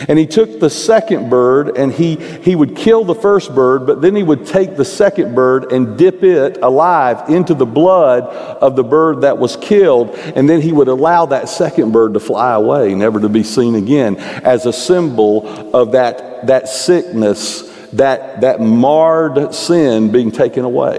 and 0.08 0.20
he 0.20 0.28
took 0.28 0.60
the 0.60 0.70
second 0.70 1.30
bird 1.30 1.78
and 1.78 1.92
he, 1.92 2.18
he 2.18 2.56
would 2.56 2.76
kill 2.76 3.06
the 3.06 3.16
first 3.16 3.56
bird, 3.56 3.86
but 3.88 4.02
then 4.02 4.16
he 4.16 4.24
would 4.24 4.46
take 4.46 4.76
the 4.76 4.86
second 4.86 5.36
bird 5.36 5.72
and 5.72 5.98
dip 5.98 6.22
it 6.22 6.58
alive 6.58 7.30
into 7.30 7.54
the 7.54 7.66
blood 7.66 8.24
of 8.24 8.76
the 8.76 8.84
bird 8.84 9.22
that 9.22 9.38
was 9.38 9.56
killed. 9.56 10.10
And 10.36 10.50
then 10.50 10.62
he 10.62 10.74
would 10.74 10.90
allow 10.90 11.28
that 11.28 11.48
second 11.48 11.92
bird 11.92 12.14
to 12.16 12.20
fly 12.20 12.54
away, 12.54 12.94
never 12.94 13.22
to 13.22 13.30
be 13.30 13.44
seen 13.44 13.76
again, 13.76 14.18
as 14.18 14.66
a 14.66 14.74
symbol 14.74 15.48
of 15.74 15.94
that, 15.94 16.48
that 16.48 16.68
sickness, 16.68 17.62
that, 17.94 18.42
that 18.42 18.60
marred 18.60 19.56
sin 19.56 20.12
being 20.12 20.32
taken 20.32 20.66
away. 20.66 20.98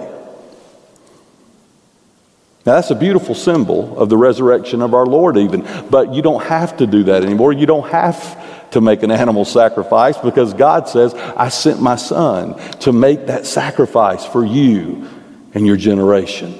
Now, 2.64 2.74
that's 2.74 2.90
a 2.90 2.96
beautiful 2.96 3.36
symbol 3.36 3.96
of 3.96 4.08
the 4.08 4.16
resurrection 4.16 4.82
of 4.82 4.92
our 4.92 5.06
Lord, 5.06 5.36
even. 5.36 5.64
But 5.88 6.12
you 6.12 6.20
don't 6.20 6.42
have 6.42 6.78
to 6.78 6.86
do 6.86 7.04
that 7.04 7.22
anymore. 7.22 7.52
You 7.52 7.66
don't 7.66 7.88
have 7.90 8.55
to 8.76 8.82
make 8.82 9.02
an 9.02 9.10
animal 9.10 9.46
sacrifice 9.46 10.18
because 10.18 10.52
God 10.52 10.86
says, 10.86 11.14
I 11.14 11.48
sent 11.48 11.80
my 11.80 11.96
son 11.96 12.58
to 12.80 12.92
make 12.92 13.28
that 13.28 13.46
sacrifice 13.46 14.22
for 14.26 14.44
you 14.44 15.08
and 15.54 15.66
your 15.66 15.78
generation. 15.78 16.58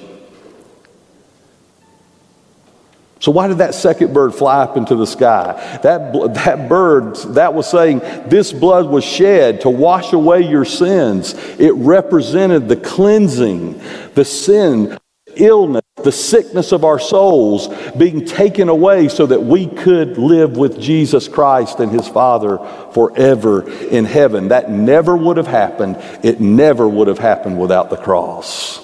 So, 3.19 3.31
why 3.31 3.47
did 3.47 3.59
that 3.59 3.75
second 3.75 4.15
bird 4.15 4.33
fly 4.33 4.63
up 4.63 4.77
into 4.77 4.95
the 4.95 5.05
sky? 5.05 5.79
That, 5.83 6.33
that 6.33 6.67
bird, 6.67 7.17
that 7.35 7.53
was 7.53 7.69
saying, 7.69 7.99
This 8.27 8.51
blood 8.51 8.87
was 8.87 9.03
shed 9.03 9.61
to 9.61 9.69
wash 9.69 10.11
away 10.11 10.41
your 10.41 10.65
sins. 10.65 11.35
It 11.59 11.73
represented 11.73 12.67
the 12.67 12.77
cleansing, 12.77 13.79
the 14.15 14.25
sin, 14.25 14.97
illness 15.35 15.86
the 16.07 16.11
sickness 16.13 16.71
of 16.71 16.85
our 16.85 16.99
souls 16.99 17.67
being 17.97 18.23
taken 18.23 18.69
away 18.69 19.09
so 19.09 19.25
that 19.25 19.43
we 19.43 19.67
could 19.67 20.17
live 20.17 20.55
with 20.55 20.79
Jesus 20.79 21.27
Christ 21.27 21.81
and 21.81 21.91
his 21.91 22.07
Father 22.07 22.59
forever 22.93 23.69
in 23.69 24.05
heaven. 24.05 24.47
That 24.47 24.71
never 24.71 25.17
would 25.17 25.35
have 25.35 25.47
happened. 25.47 25.97
It 26.23 26.39
never 26.39 26.87
would 26.87 27.09
have 27.09 27.19
happened 27.19 27.59
without 27.59 27.89
the 27.89 27.97
cross. 27.97 28.79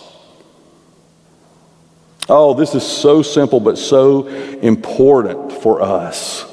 Oh, 2.28 2.56
this 2.56 2.76
is 2.76 2.84
so 2.84 3.22
simple 3.22 3.62
but 3.62 3.78
so 3.78 4.28
important 4.28 5.54
for 5.54 5.82
us. 5.82 6.44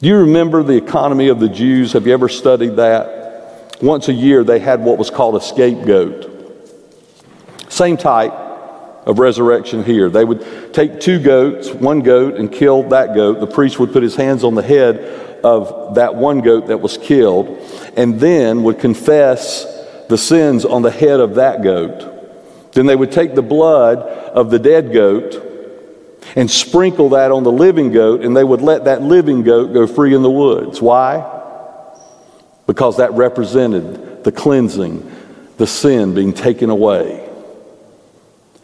Do 0.00 0.06
you 0.06 0.18
remember 0.18 0.62
the 0.62 0.76
economy 0.76 1.30
of 1.30 1.40
the 1.40 1.48
Jews? 1.48 1.94
Have 1.94 2.06
you 2.06 2.12
ever 2.12 2.28
studied 2.28 2.76
that? 2.76 3.82
Once 3.82 4.06
a 4.06 4.12
year, 4.12 4.44
they 4.44 4.60
had 4.60 4.84
what 4.84 4.98
was 4.98 5.10
called 5.10 5.34
a 5.34 5.40
scapegoat. 5.40 6.28
Same 7.68 7.96
type, 7.96 8.41
of 9.04 9.18
resurrection 9.18 9.84
here. 9.84 10.08
They 10.08 10.24
would 10.24 10.72
take 10.72 11.00
two 11.00 11.18
goats, 11.18 11.70
one 11.70 12.00
goat, 12.00 12.36
and 12.36 12.50
kill 12.50 12.84
that 12.90 13.14
goat. 13.14 13.40
The 13.40 13.46
priest 13.46 13.78
would 13.78 13.92
put 13.92 14.02
his 14.02 14.16
hands 14.16 14.44
on 14.44 14.54
the 14.54 14.62
head 14.62 14.98
of 15.44 15.96
that 15.96 16.14
one 16.14 16.40
goat 16.40 16.68
that 16.68 16.78
was 16.78 16.96
killed, 16.98 17.58
and 17.96 18.20
then 18.20 18.62
would 18.62 18.78
confess 18.78 19.66
the 20.08 20.16
sins 20.18 20.64
on 20.64 20.82
the 20.82 20.90
head 20.90 21.20
of 21.20 21.34
that 21.36 21.62
goat. 21.62 22.72
Then 22.72 22.86
they 22.86 22.96
would 22.96 23.12
take 23.12 23.34
the 23.34 23.42
blood 23.42 23.98
of 23.98 24.50
the 24.50 24.58
dead 24.58 24.92
goat 24.92 25.48
and 26.36 26.50
sprinkle 26.50 27.10
that 27.10 27.32
on 27.32 27.42
the 27.42 27.52
living 27.52 27.90
goat, 27.92 28.22
and 28.22 28.36
they 28.36 28.44
would 28.44 28.62
let 28.62 28.84
that 28.84 29.02
living 29.02 29.42
goat 29.42 29.72
go 29.72 29.86
free 29.86 30.14
in 30.14 30.22
the 30.22 30.30
woods. 30.30 30.80
Why? 30.80 31.28
Because 32.66 32.98
that 32.98 33.12
represented 33.12 34.22
the 34.22 34.32
cleansing, 34.32 35.10
the 35.56 35.66
sin 35.66 36.14
being 36.14 36.32
taken 36.32 36.70
away. 36.70 37.28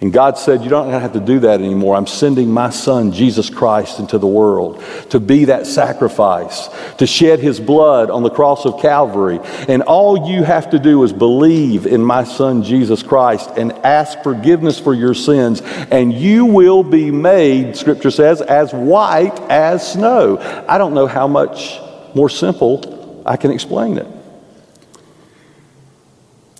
And 0.00 0.12
God 0.12 0.38
said, 0.38 0.62
You 0.62 0.70
don't 0.70 0.90
have 0.90 1.14
to 1.14 1.20
do 1.20 1.40
that 1.40 1.60
anymore. 1.60 1.96
I'm 1.96 2.06
sending 2.06 2.52
my 2.52 2.70
son, 2.70 3.10
Jesus 3.10 3.50
Christ, 3.50 3.98
into 3.98 4.18
the 4.18 4.28
world 4.28 4.82
to 5.10 5.18
be 5.18 5.46
that 5.46 5.66
sacrifice, 5.66 6.68
to 6.98 7.06
shed 7.06 7.40
his 7.40 7.58
blood 7.58 8.08
on 8.08 8.22
the 8.22 8.30
cross 8.30 8.64
of 8.64 8.80
Calvary. 8.80 9.40
And 9.66 9.82
all 9.82 10.30
you 10.30 10.44
have 10.44 10.70
to 10.70 10.78
do 10.78 11.02
is 11.02 11.12
believe 11.12 11.84
in 11.84 12.00
my 12.00 12.22
son, 12.22 12.62
Jesus 12.62 13.02
Christ, 13.02 13.50
and 13.56 13.72
ask 13.72 14.22
forgiveness 14.22 14.78
for 14.78 14.94
your 14.94 15.14
sins. 15.14 15.62
And 15.62 16.12
you 16.12 16.44
will 16.46 16.84
be 16.84 17.10
made, 17.10 17.76
scripture 17.76 18.12
says, 18.12 18.40
as 18.40 18.72
white 18.72 19.36
as 19.50 19.94
snow. 19.94 20.38
I 20.68 20.78
don't 20.78 20.94
know 20.94 21.08
how 21.08 21.26
much 21.26 21.80
more 22.14 22.30
simple 22.30 23.22
I 23.26 23.36
can 23.36 23.50
explain 23.50 23.98
it. 23.98 24.06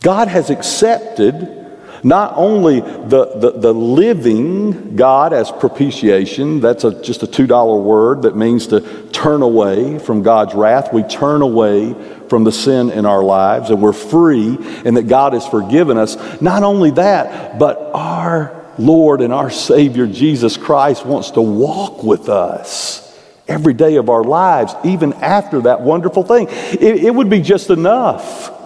God 0.00 0.26
has 0.26 0.50
accepted 0.50 1.57
not 2.02 2.34
only 2.36 2.80
the, 2.80 3.32
the, 3.36 3.50
the, 3.52 3.74
living 3.74 4.96
God 4.96 5.32
as 5.32 5.50
propitiation, 5.50 6.60
that's 6.60 6.84
a, 6.84 7.02
just 7.02 7.22
a 7.22 7.26
$2 7.26 7.82
word 7.82 8.22
that 8.22 8.36
means 8.36 8.68
to 8.68 8.80
turn 9.10 9.42
away 9.42 9.98
from 9.98 10.22
God's 10.22 10.54
wrath. 10.54 10.92
We 10.92 11.02
turn 11.02 11.42
away 11.42 11.94
from 12.28 12.44
the 12.44 12.52
sin 12.52 12.90
in 12.90 13.06
our 13.06 13.22
lives 13.22 13.70
and 13.70 13.82
we're 13.82 13.92
free 13.92 14.56
and 14.84 14.96
that 14.96 15.08
God 15.08 15.32
has 15.32 15.46
forgiven 15.46 15.96
us. 15.96 16.16
Not 16.40 16.62
only 16.62 16.92
that, 16.92 17.58
but 17.58 17.78
our 17.94 18.66
Lord 18.78 19.20
and 19.20 19.32
our 19.32 19.50
Savior 19.50 20.06
Jesus 20.06 20.56
Christ 20.56 21.04
wants 21.04 21.32
to 21.32 21.42
walk 21.42 22.04
with 22.04 22.28
us 22.28 23.04
every 23.48 23.74
day 23.74 23.96
of 23.96 24.10
our 24.10 24.22
lives, 24.22 24.74
even 24.84 25.14
after 25.14 25.62
that 25.62 25.80
wonderful 25.80 26.22
thing. 26.22 26.46
It, 26.48 27.04
it 27.04 27.14
would 27.14 27.30
be 27.30 27.40
just 27.40 27.70
enough 27.70 28.57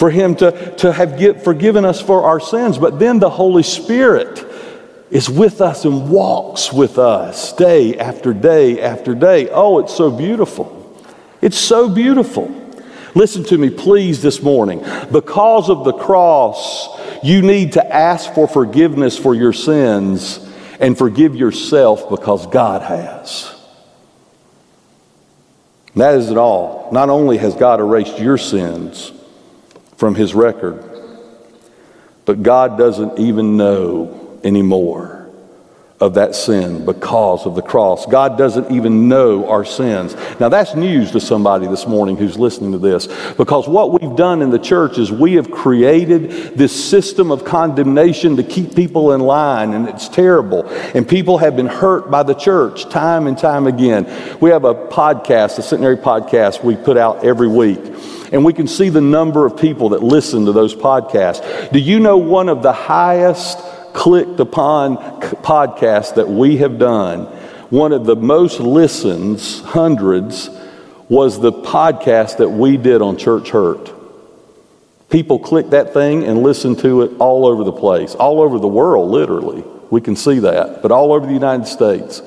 for 0.00 0.08
Him 0.08 0.34
to, 0.36 0.74
to 0.76 0.94
have 0.94 1.18
get, 1.18 1.44
forgiven 1.44 1.84
us 1.84 2.00
for 2.00 2.24
our 2.24 2.40
sins, 2.40 2.78
but 2.78 2.98
then 2.98 3.18
the 3.18 3.28
Holy 3.28 3.62
Spirit 3.62 4.46
is 5.10 5.28
with 5.28 5.60
us 5.60 5.84
and 5.84 6.08
walks 6.08 6.72
with 6.72 6.96
us 6.96 7.52
day 7.52 7.98
after 7.98 8.32
day 8.32 8.80
after 8.80 9.14
day. 9.14 9.50
Oh, 9.50 9.78
it's 9.78 9.94
so 9.94 10.10
beautiful. 10.10 10.98
It's 11.42 11.58
so 11.58 11.90
beautiful. 11.90 12.46
Listen 13.14 13.44
to 13.44 13.58
me, 13.58 13.68
please, 13.68 14.22
this 14.22 14.42
morning. 14.42 14.82
Because 15.12 15.68
of 15.68 15.84
the 15.84 15.92
cross, 15.92 16.88
you 17.22 17.42
need 17.42 17.74
to 17.74 17.94
ask 17.94 18.32
for 18.32 18.48
forgiveness 18.48 19.18
for 19.18 19.34
your 19.34 19.52
sins 19.52 20.38
and 20.80 20.96
forgive 20.96 21.36
yourself 21.36 22.08
because 22.08 22.46
God 22.46 22.80
has. 22.80 23.54
That 25.94 26.14
isn't 26.14 26.38
all. 26.38 26.88
Not 26.90 27.10
only 27.10 27.36
has 27.36 27.54
God 27.54 27.80
erased 27.80 28.18
your 28.18 28.38
sins 28.38 29.12
from 30.00 30.14
his 30.14 30.34
record, 30.34 30.82
but 32.24 32.42
God 32.42 32.78
doesn't 32.78 33.18
even 33.18 33.58
know 33.58 34.38
anymore 34.42 35.28
of 36.00 36.14
that 36.14 36.34
sin 36.34 36.86
because 36.86 37.44
of 37.44 37.54
the 37.54 37.60
cross. 37.60 38.06
God 38.06 38.38
doesn't 38.38 38.70
even 38.70 39.10
know 39.10 39.46
our 39.46 39.62
sins. 39.66 40.16
Now, 40.40 40.48
that's 40.48 40.74
news 40.74 41.10
to 41.10 41.20
somebody 41.20 41.66
this 41.66 41.86
morning 41.86 42.16
who's 42.16 42.38
listening 42.38 42.72
to 42.72 42.78
this 42.78 43.08
because 43.34 43.68
what 43.68 44.00
we've 44.00 44.16
done 44.16 44.40
in 44.40 44.48
the 44.48 44.58
church 44.58 44.96
is 44.96 45.12
we 45.12 45.34
have 45.34 45.50
created 45.50 46.56
this 46.56 46.72
system 46.88 47.30
of 47.30 47.44
condemnation 47.44 48.36
to 48.36 48.42
keep 48.42 48.74
people 48.74 49.12
in 49.12 49.20
line, 49.20 49.74
and 49.74 49.86
it's 49.86 50.08
terrible. 50.08 50.66
And 50.94 51.06
people 51.06 51.36
have 51.36 51.56
been 51.56 51.66
hurt 51.66 52.10
by 52.10 52.22
the 52.22 52.32
church 52.32 52.88
time 52.88 53.26
and 53.26 53.36
time 53.36 53.66
again. 53.66 54.06
We 54.40 54.48
have 54.48 54.64
a 54.64 54.74
podcast, 54.74 55.58
a 55.58 55.62
centenary 55.62 55.98
podcast, 55.98 56.64
we 56.64 56.74
put 56.74 56.96
out 56.96 57.22
every 57.22 57.48
week. 57.48 57.80
And 58.32 58.44
we 58.44 58.52
can 58.52 58.66
see 58.66 58.88
the 58.88 59.00
number 59.00 59.44
of 59.44 59.56
people 59.56 59.90
that 59.90 60.02
listen 60.02 60.46
to 60.46 60.52
those 60.52 60.74
podcasts. 60.74 61.72
Do 61.72 61.78
you 61.80 61.98
know 61.98 62.16
one 62.16 62.48
of 62.48 62.62
the 62.62 62.72
highest 62.72 63.58
clicked 63.92 64.38
upon 64.40 64.96
podcasts 65.42 66.14
that 66.14 66.28
we 66.28 66.58
have 66.58 66.78
done, 66.78 67.24
one 67.70 67.92
of 67.92 68.04
the 68.04 68.16
most 68.16 68.60
listens, 68.60 69.60
hundreds, 69.62 70.48
was 71.08 71.40
the 71.40 71.52
podcast 71.52 72.36
that 72.36 72.48
we 72.48 72.76
did 72.76 73.02
on 73.02 73.16
Church 73.16 73.50
Hurt. 73.50 73.92
People 75.08 75.40
click 75.40 75.70
that 75.70 75.92
thing 75.92 76.22
and 76.22 76.40
listen 76.40 76.76
to 76.76 77.02
it 77.02 77.10
all 77.18 77.46
over 77.46 77.64
the 77.64 77.72
place, 77.72 78.14
all 78.14 78.40
over 78.40 78.60
the 78.60 78.68
world, 78.68 79.10
literally. 79.10 79.64
We 79.90 80.00
can 80.00 80.14
see 80.14 80.38
that, 80.38 80.82
but 80.82 80.92
all 80.92 81.12
over 81.12 81.26
the 81.26 81.32
United 81.32 81.66
States 81.66 82.22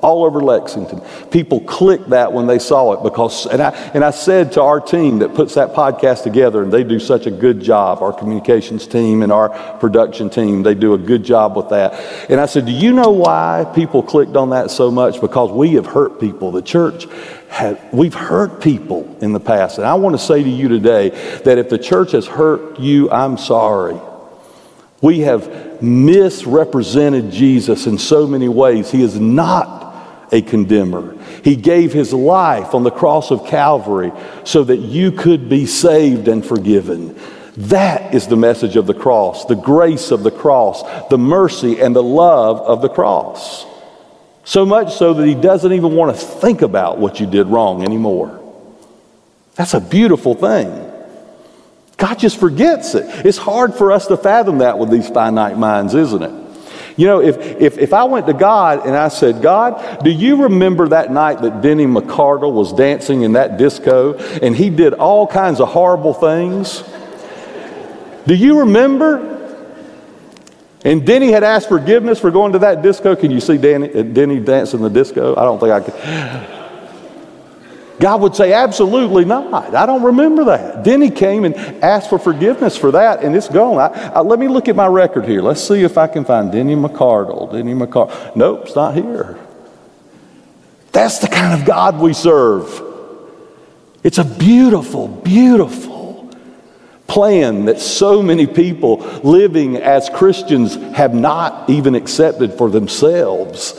all 0.00 0.24
over 0.24 0.40
Lexington. 0.40 1.00
People 1.30 1.60
clicked 1.60 2.10
that 2.10 2.32
when 2.32 2.46
they 2.46 2.58
saw 2.58 2.92
it 2.92 3.02
because, 3.02 3.46
and 3.46 3.62
I, 3.62 3.70
and 3.94 4.04
I 4.04 4.10
said 4.10 4.52
to 4.52 4.62
our 4.62 4.80
team 4.80 5.18
that 5.20 5.34
puts 5.34 5.54
that 5.54 5.74
podcast 5.74 6.22
together, 6.22 6.62
and 6.62 6.72
they 6.72 6.84
do 6.84 6.98
such 6.98 7.26
a 7.26 7.30
good 7.30 7.60
job, 7.60 8.02
our 8.02 8.12
communications 8.12 8.86
team 8.86 9.22
and 9.22 9.32
our 9.32 9.50
production 9.78 10.30
team, 10.30 10.62
they 10.62 10.74
do 10.74 10.94
a 10.94 10.98
good 10.98 11.24
job 11.24 11.56
with 11.56 11.70
that. 11.70 11.94
And 12.30 12.40
I 12.40 12.46
said, 12.46 12.66
Do 12.66 12.72
you 12.72 12.92
know 12.92 13.10
why 13.10 13.70
people 13.74 14.02
clicked 14.02 14.36
on 14.36 14.50
that 14.50 14.70
so 14.70 14.90
much? 14.90 15.20
Because 15.20 15.50
we 15.50 15.74
have 15.74 15.86
hurt 15.86 16.20
people. 16.20 16.52
The 16.52 16.62
church 16.62 17.06
had, 17.48 17.80
we've 17.92 18.14
hurt 18.14 18.60
people 18.60 19.16
in 19.20 19.32
the 19.32 19.40
past. 19.40 19.78
And 19.78 19.86
I 19.86 19.94
want 19.94 20.14
to 20.14 20.18
say 20.24 20.42
to 20.42 20.48
you 20.48 20.68
today 20.68 21.10
that 21.44 21.58
if 21.58 21.68
the 21.68 21.78
church 21.78 22.12
has 22.12 22.26
hurt 22.26 22.78
you, 22.78 23.10
I'm 23.10 23.38
sorry. 23.38 23.98
We 25.00 25.20
have 25.20 25.82
misrepresented 25.82 27.30
Jesus 27.30 27.86
in 27.86 27.98
so 27.98 28.26
many 28.26 28.48
ways. 28.48 28.90
He 28.90 29.02
is 29.02 29.20
not 29.20 29.85
a 30.32 30.42
condemner. 30.42 31.16
He 31.42 31.56
gave 31.56 31.92
his 31.92 32.12
life 32.12 32.74
on 32.74 32.82
the 32.82 32.90
cross 32.90 33.30
of 33.30 33.46
Calvary 33.46 34.12
so 34.44 34.64
that 34.64 34.78
you 34.78 35.12
could 35.12 35.48
be 35.48 35.66
saved 35.66 36.28
and 36.28 36.44
forgiven. 36.44 37.18
That 37.56 38.14
is 38.14 38.26
the 38.26 38.36
message 38.36 38.76
of 38.76 38.86
the 38.86 38.94
cross, 38.94 39.46
the 39.46 39.54
grace 39.54 40.10
of 40.10 40.22
the 40.22 40.30
cross, 40.30 40.82
the 41.08 41.18
mercy 41.18 41.80
and 41.80 41.96
the 41.96 42.02
love 42.02 42.60
of 42.60 42.82
the 42.82 42.88
cross. 42.88 43.64
So 44.44 44.66
much 44.66 44.94
so 44.94 45.14
that 45.14 45.26
he 45.26 45.34
doesn't 45.34 45.72
even 45.72 45.94
want 45.94 46.16
to 46.16 46.24
think 46.24 46.62
about 46.62 46.98
what 46.98 47.18
you 47.18 47.26
did 47.26 47.46
wrong 47.46 47.82
anymore. 47.82 48.42
That's 49.54 49.74
a 49.74 49.80
beautiful 49.80 50.34
thing. 50.34 50.92
God 51.96 52.18
just 52.18 52.38
forgets 52.38 52.94
it. 52.94 53.26
It's 53.26 53.38
hard 53.38 53.74
for 53.74 53.90
us 53.90 54.06
to 54.08 54.16
fathom 54.16 54.58
that 54.58 54.78
with 54.78 54.90
these 54.90 55.08
finite 55.08 55.56
minds, 55.56 55.94
isn't 55.94 56.22
it? 56.22 56.45
You 56.96 57.06
know, 57.06 57.20
if, 57.20 57.36
if, 57.38 57.76
if 57.76 57.92
I 57.92 58.04
went 58.04 58.26
to 58.26 58.32
God 58.32 58.86
and 58.86 58.96
I 58.96 59.08
said, 59.08 59.42
God, 59.42 60.02
do 60.02 60.10
you 60.10 60.44
remember 60.44 60.88
that 60.88 61.12
night 61.12 61.42
that 61.42 61.60
Denny 61.60 61.84
McCardle 61.84 62.52
was 62.52 62.72
dancing 62.72 63.22
in 63.22 63.34
that 63.34 63.58
disco 63.58 64.14
and 64.14 64.56
he 64.56 64.70
did 64.70 64.94
all 64.94 65.26
kinds 65.26 65.60
of 65.60 65.68
horrible 65.68 66.14
things? 66.14 66.82
Do 68.26 68.34
you 68.34 68.60
remember? 68.60 69.34
And 70.84 71.06
Denny 71.06 71.32
had 71.32 71.44
asked 71.44 71.68
forgiveness 71.68 72.18
for 72.18 72.30
going 72.30 72.52
to 72.52 72.60
that 72.60 72.80
disco. 72.80 73.14
Can 73.14 73.30
you 73.30 73.40
see 73.40 73.58
Danny, 73.58 73.92
uh, 73.92 74.02
Denny 74.02 74.40
dance 74.40 74.72
in 74.72 74.80
the 74.80 74.90
disco? 74.90 75.36
I 75.36 75.42
don't 75.42 75.60
think 75.60 75.72
I 75.72 75.80
could. 75.80 76.55
God 77.98 78.20
would 78.20 78.36
say, 78.36 78.52
Absolutely 78.52 79.24
not. 79.24 79.74
I 79.74 79.86
don't 79.86 80.02
remember 80.02 80.44
that. 80.44 80.84
Then 80.84 81.00
he 81.00 81.10
came 81.10 81.44
and 81.44 81.54
asked 81.82 82.10
for 82.10 82.18
forgiveness 82.18 82.76
for 82.76 82.92
that, 82.92 83.22
and 83.22 83.34
it's 83.34 83.48
gone. 83.48 83.78
I, 83.78 84.12
I, 84.14 84.20
let 84.20 84.38
me 84.38 84.48
look 84.48 84.68
at 84.68 84.76
my 84.76 84.86
record 84.86 85.24
here. 85.24 85.40
Let's 85.42 85.66
see 85.66 85.82
if 85.82 85.96
I 85.96 86.06
can 86.06 86.24
find 86.24 86.52
Denny 86.52 86.74
McCardle. 86.74 87.52
Denny 87.52 87.74
McCardle. 87.74 88.36
Nope, 88.36 88.62
it's 88.66 88.76
not 88.76 88.94
here. 88.94 89.38
That's 90.92 91.18
the 91.18 91.28
kind 91.28 91.58
of 91.58 91.66
God 91.66 91.98
we 91.98 92.12
serve. 92.12 92.82
It's 94.02 94.18
a 94.18 94.24
beautiful, 94.24 95.08
beautiful 95.08 96.30
plan 97.06 97.66
that 97.66 97.80
so 97.80 98.22
many 98.22 98.46
people 98.46 98.98
living 99.22 99.76
as 99.76 100.10
Christians 100.10 100.74
have 100.94 101.14
not 101.14 101.68
even 101.70 101.94
accepted 101.94 102.54
for 102.54 102.70
themselves. 102.70 103.74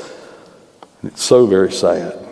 It's 1.03 1.23
so 1.23 1.45
very 1.45 1.71
sad. 1.71 2.26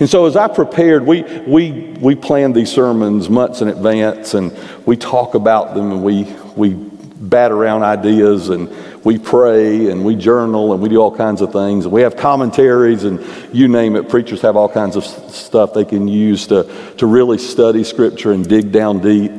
And 0.00 0.08
so, 0.08 0.26
as 0.26 0.36
I 0.36 0.48
prepared, 0.48 1.06
we, 1.06 1.22
we, 1.22 1.70
we 2.00 2.14
planned 2.14 2.54
these 2.54 2.70
sermons 2.70 3.28
months 3.30 3.62
in 3.62 3.68
advance 3.68 4.34
and 4.34 4.56
we 4.86 4.96
talk 4.96 5.34
about 5.34 5.74
them 5.74 5.92
and 5.92 6.04
we, 6.04 6.24
we 6.56 6.74
bat 6.74 7.50
around 7.52 7.82
ideas 7.82 8.48
and 8.48 8.68
we 9.04 9.18
pray 9.18 9.90
and 9.90 10.04
we 10.04 10.14
journal 10.14 10.72
and 10.72 10.82
we 10.82 10.88
do 10.88 10.98
all 10.98 11.14
kinds 11.14 11.40
of 11.40 11.52
things. 11.52 11.84
And 11.84 11.92
we 11.92 12.02
have 12.02 12.16
commentaries 12.16 13.04
and 13.04 13.24
you 13.54 13.68
name 13.68 13.96
it. 13.96 14.08
Preachers 14.08 14.42
have 14.42 14.56
all 14.56 14.68
kinds 14.68 14.96
of 14.96 15.04
stuff 15.04 15.72
they 15.72 15.84
can 15.84 16.06
use 16.08 16.46
to, 16.48 16.64
to 16.98 17.06
really 17.06 17.38
study 17.38 17.84
Scripture 17.84 18.32
and 18.32 18.48
dig 18.48 18.70
down 18.72 19.00
deep. 19.00 19.32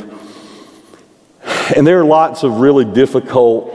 And 1.75 1.85
there 1.85 1.99
are 1.99 2.05
lots 2.05 2.43
of 2.43 2.59
really 2.59 2.85
difficult 2.85 3.73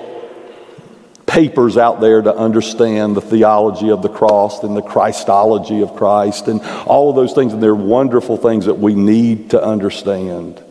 papers 1.35 1.77
out 1.77 2.01
there 2.01 2.23
to 2.23 2.33
understand 2.33 3.17
the 3.17 3.21
theology 3.21 3.91
of 3.91 4.03
the 4.03 4.09
cross 4.09 4.63
and 4.63 4.77
the 4.77 4.83
Christology 4.83 5.83
of 5.83 5.97
Christ 5.97 6.47
and 6.47 6.63
all 6.87 7.11
of 7.11 7.17
those 7.17 7.33
things. 7.33 7.53
And 7.53 7.61
they're 7.61 7.75
wonderful 7.75 8.37
things 8.37 8.67
that 8.67 8.75
we 8.75 8.95
need 8.95 9.51
to 9.51 9.61
understand. 9.61 10.63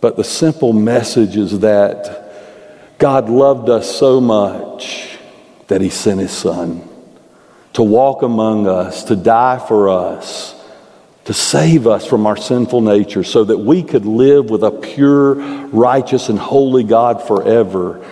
But 0.00 0.16
the 0.16 0.24
simple 0.24 0.72
message 0.72 1.36
is 1.36 1.60
that 1.60 2.98
God 2.98 3.30
loved 3.30 3.68
us 3.68 3.88
so 3.96 4.20
much 4.20 5.16
that 5.68 5.80
He 5.80 5.90
sent 5.90 6.18
His 6.18 6.32
Son 6.32 6.82
to 7.74 7.84
walk 7.84 8.22
among 8.22 8.66
us, 8.66 9.04
to 9.04 9.14
die 9.14 9.60
for 9.60 9.90
us, 9.90 10.60
to 11.26 11.32
save 11.32 11.86
us 11.86 12.04
from 12.04 12.26
our 12.26 12.36
sinful 12.36 12.80
nature 12.80 13.22
so 13.22 13.44
that 13.44 13.58
we 13.58 13.84
could 13.84 14.06
live 14.06 14.50
with 14.50 14.64
a 14.64 14.72
pure, 14.72 15.34
righteous, 15.34 16.30
and 16.30 16.38
holy 16.38 16.82
God 16.82 17.22
forever 17.22 18.04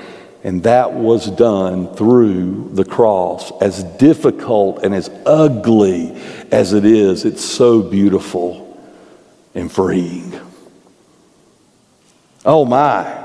and 0.47 0.63
that 0.63 0.93
was 0.93 1.29
done 1.33 1.93
through 1.97 2.71
the 2.73 2.85
cross. 2.85 3.51
As 3.61 3.83
difficult 3.83 4.85
and 4.85 4.95
as 4.95 5.11
ugly 5.27 6.17
as 6.53 6.73
it 6.73 6.85
is, 6.85 7.25
it's 7.25 7.45
so 7.45 7.83
beautiful 7.83 8.81
and 9.57 9.71
freeing. 9.73 10.39
Oh 12.45 12.65
my. 12.65 13.25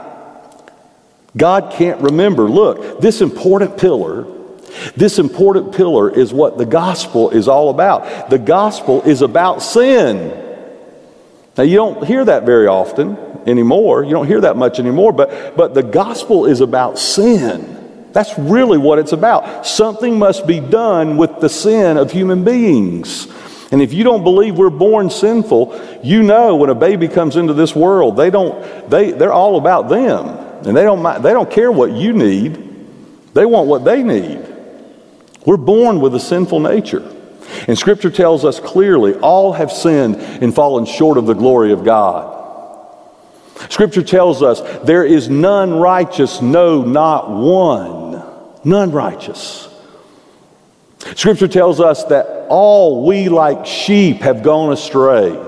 God 1.38 1.72
can't 1.74 2.02
remember. 2.02 2.50
Look, 2.50 3.02
this 3.02 3.22
important 3.22 3.78
pillar, 3.78 4.26
this 4.96 5.20
important 5.20 5.76
pillar 5.76 6.10
is 6.10 6.34
what 6.34 6.58
the 6.58 6.66
gospel 6.66 7.30
is 7.30 7.48
all 7.48 7.70
about. 7.70 8.32
The 8.32 8.40
gospel 8.40 9.04
is 9.04 9.22
about 9.22 9.62
sin. 9.62 10.51
Now, 11.58 11.64
you 11.64 11.76
don't 11.76 12.06
hear 12.06 12.24
that 12.26 12.44
very 12.46 12.68
often 12.68 13.18
anymore. 13.46 14.04
You 14.04 14.12
don't 14.12 14.28
hear 14.28 14.42
that 14.42 14.56
much 14.56 14.80
anymore, 14.80 15.12
but, 15.12 15.56
but 15.58 15.74
the 15.74 15.84
gospel 15.84 16.46
is 16.46 16.62
about 16.62 16.98
sin. 16.98 18.10
That's 18.14 18.38
really 18.38 18.78
what 18.78 19.00
it's 19.00 19.12
about. 19.12 19.66
Something 19.66 20.20
must 20.20 20.46
be 20.48 20.60
done 20.60 21.18
with 21.18 21.40
the 21.40 21.50
sin 21.50 21.98
of 21.98 22.12
human 22.12 22.44
beings. 22.44 23.28
And 23.72 23.82
if 23.82 23.94
you 23.94 24.04
don't 24.04 24.24
believe 24.24 24.58
we're 24.58 24.70
born 24.70 25.10
sinful, 25.10 26.00
you 26.04 26.24
know 26.24 26.56
when 26.58 26.70
a 26.70 26.76
baby 26.76 27.08
comes 27.08 27.38
into 27.38 27.54
this 27.54 27.74
world, 27.74 28.18
they 28.18 28.30
don't, 28.30 28.90
they, 28.90 29.12
they're 29.12 29.32
all 29.32 29.58
about 29.58 29.88
them. 29.88 30.28
And 30.66 30.76
they 30.76 30.84
don't, 30.84 31.02
they 31.24 31.32
don't 31.32 31.50
care 31.50 31.72
what 31.72 31.92
you 31.92 32.14
need, 32.14 32.56
they 33.34 33.46
want 33.46 33.68
what 33.68 33.86
they 33.86 34.04
need. 34.04 34.46
We're 35.46 35.58
born 35.58 36.02
with 36.02 36.14
a 36.16 36.20
sinful 36.20 36.60
nature. 36.60 37.18
And 37.68 37.78
Scripture 37.78 38.12
tells 38.12 38.46
us 38.46 38.60
clearly 38.60 39.14
all 39.16 39.54
have 39.54 39.72
sinned 39.72 40.16
and 40.16 40.54
fallen 40.54 40.86
short 40.86 41.18
of 41.18 41.26
the 41.26 41.34
glory 41.34 41.72
of 41.72 41.84
God. 41.84 42.40
Scripture 43.70 44.04
tells 44.04 44.42
us 44.42 44.62
there 44.84 45.06
is 45.06 45.30
none 45.30 45.74
righteous, 45.74 46.42
no, 46.42 46.82
not 46.82 47.30
one. 47.30 48.24
None 48.64 48.92
righteous. 48.92 49.68
Scripture 51.16 51.48
tells 51.48 51.80
us 51.80 52.04
that 52.06 52.48
all 52.50 53.06
we 53.06 53.30
like 53.30 53.66
sheep 53.66 54.18
have 54.18 54.44
gone 54.44 54.72
astray. 54.72 55.40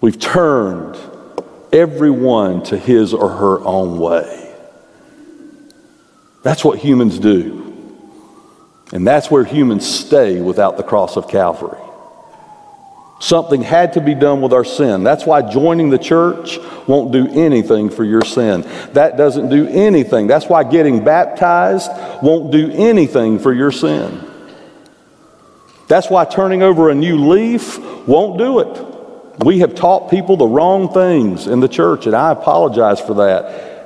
We've 0.00 0.18
turned 0.18 0.98
everyone 1.72 2.62
to 2.64 2.76
his 2.76 3.14
or 3.14 3.28
her 3.28 3.60
own 3.64 3.98
way. 3.98 4.54
That's 6.42 6.64
what 6.64 6.78
humans 6.78 7.18
do. 7.18 7.67
And 8.92 9.06
that's 9.06 9.30
where 9.30 9.44
humans 9.44 9.86
stay 9.86 10.40
without 10.40 10.76
the 10.76 10.82
cross 10.82 11.16
of 11.16 11.28
Calvary. 11.28 11.78
Something 13.20 13.62
had 13.62 13.94
to 13.94 14.00
be 14.00 14.14
done 14.14 14.40
with 14.40 14.52
our 14.52 14.64
sin. 14.64 15.02
That's 15.02 15.26
why 15.26 15.42
joining 15.42 15.90
the 15.90 15.98
church 15.98 16.58
won't 16.86 17.10
do 17.10 17.26
anything 17.28 17.90
for 17.90 18.04
your 18.04 18.22
sin. 18.22 18.62
That 18.92 19.16
doesn't 19.16 19.48
do 19.48 19.66
anything. 19.66 20.28
That's 20.28 20.46
why 20.46 20.62
getting 20.62 21.04
baptized 21.04 21.90
won't 22.22 22.52
do 22.52 22.70
anything 22.70 23.40
for 23.40 23.52
your 23.52 23.72
sin. 23.72 24.24
That's 25.88 26.08
why 26.08 26.26
turning 26.26 26.62
over 26.62 26.90
a 26.90 26.94
new 26.94 27.28
leaf 27.28 27.78
won't 28.06 28.38
do 28.38 28.60
it. 28.60 29.44
We 29.44 29.60
have 29.60 29.74
taught 29.74 30.10
people 30.10 30.36
the 30.36 30.46
wrong 30.46 30.92
things 30.92 31.46
in 31.46 31.60
the 31.60 31.68
church, 31.68 32.06
and 32.06 32.14
I 32.14 32.30
apologize 32.30 33.00
for 33.00 33.14
that. 33.14 33.77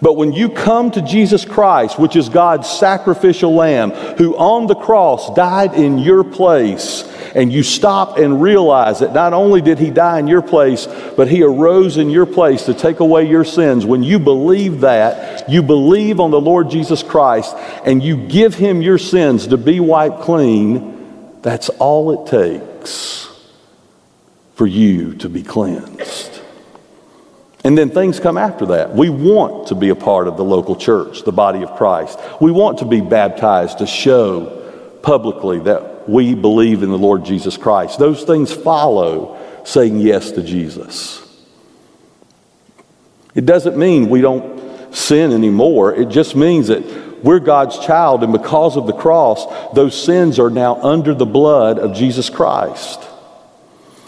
But 0.00 0.14
when 0.14 0.32
you 0.32 0.48
come 0.48 0.90
to 0.92 1.02
Jesus 1.02 1.44
Christ, 1.44 1.98
which 1.98 2.16
is 2.16 2.28
God's 2.28 2.68
sacrificial 2.68 3.54
lamb, 3.54 3.90
who 3.90 4.36
on 4.36 4.66
the 4.66 4.74
cross 4.74 5.34
died 5.34 5.74
in 5.74 5.98
your 5.98 6.24
place, 6.24 7.10
and 7.34 7.52
you 7.52 7.62
stop 7.62 8.16
and 8.18 8.40
realize 8.40 9.00
that 9.00 9.12
not 9.12 9.32
only 9.32 9.60
did 9.60 9.78
he 9.78 9.90
die 9.90 10.18
in 10.18 10.26
your 10.26 10.42
place, 10.42 10.86
but 11.16 11.28
he 11.28 11.42
arose 11.42 11.96
in 11.96 12.08
your 12.08 12.26
place 12.26 12.64
to 12.64 12.74
take 12.74 13.00
away 13.00 13.28
your 13.28 13.44
sins, 13.44 13.84
when 13.84 14.02
you 14.02 14.18
believe 14.18 14.80
that, 14.80 15.48
you 15.50 15.62
believe 15.62 16.20
on 16.20 16.30
the 16.30 16.40
Lord 16.40 16.70
Jesus 16.70 17.02
Christ, 17.02 17.54
and 17.84 18.02
you 18.02 18.16
give 18.28 18.54
him 18.54 18.82
your 18.82 18.98
sins 18.98 19.48
to 19.48 19.56
be 19.56 19.80
wiped 19.80 20.20
clean, 20.20 21.40
that's 21.42 21.68
all 21.68 22.22
it 22.22 22.30
takes 22.30 23.28
for 24.54 24.66
you 24.66 25.14
to 25.14 25.28
be 25.28 25.42
cleansed. 25.42 26.40
And 27.64 27.76
then 27.78 27.88
things 27.90 28.20
come 28.20 28.36
after 28.36 28.66
that. 28.66 28.94
We 28.94 29.08
want 29.08 29.68
to 29.68 29.74
be 29.74 29.88
a 29.88 29.94
part 29.94 30.28
of 30.28 30.36
the 30.36 30.44
local 30.44 30.76
church, 30.76 31.22
the 31.22 31.32
body 31.32 31.62
of 31.62 31.74
Christ. 31.76 32.18
We 32.38 32.50
want 32.52 32.78
to 32.80 32.84
be 32.84 33.00
baptized 33.00 33.78
to 33.78 33.86
show 33.86 34.98
publicly 35.02 35.60
that 35.60 36.06
we 36.06 36.34
believe 36.34 36.82
in 36.82 36.90
the 36.90 36.98
Lord 36.98 37.24
Jesus 37.24 37.56
Christ. 37.56 37.98
Those 37.98 38.24
things 38.24 38.52
follow 38.52 39.38
saying 39.64 39.98
yes 40.00 40.32
to 40.32 40.42
Jesus. 40.42 41.22
It 43.34 43.46
doesn't 43.46 43.78
mean 43.78 44.10
we 44.10 44.20
don't 44.20 44.94
sin 44.94 45.32
anymore, 45.32 45.92
it 45.92 46.08
just 46.08 46.36
means 46.36 46.68
that 46.68 47.24
we're 47.24 47.40
God's 47.40 47.78
child, 47.78 48.22
and 48.22 48.32
because 48.32 48.76
of 48.76 48.86
the 48.86 48.92
cross, 48.92 49.46
those 49.74 50.00
sins 50.00 50.38
are 50.38 50.50
now 50.50 50.80
under 50.82 51.14
the 51.14 51.26
blood 51.26 51.78
of 51.78 51.94
Jesus 51.94 52.28
Christ. 52.28 53.00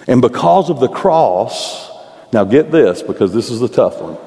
And 0.07 0.21
because 0.21 0.69
of 0.69 0.79
the 0.79 0.89
cross, 0.89 1.91
now, 2.33 2.45
get 2.45 2.71
this 2.71 3.03
because 3.03 3.33
this 3.33 3.51
is 3.51 3.61
the 3.61 3.69
tough 3.69 4.01
one. 4.01 4.19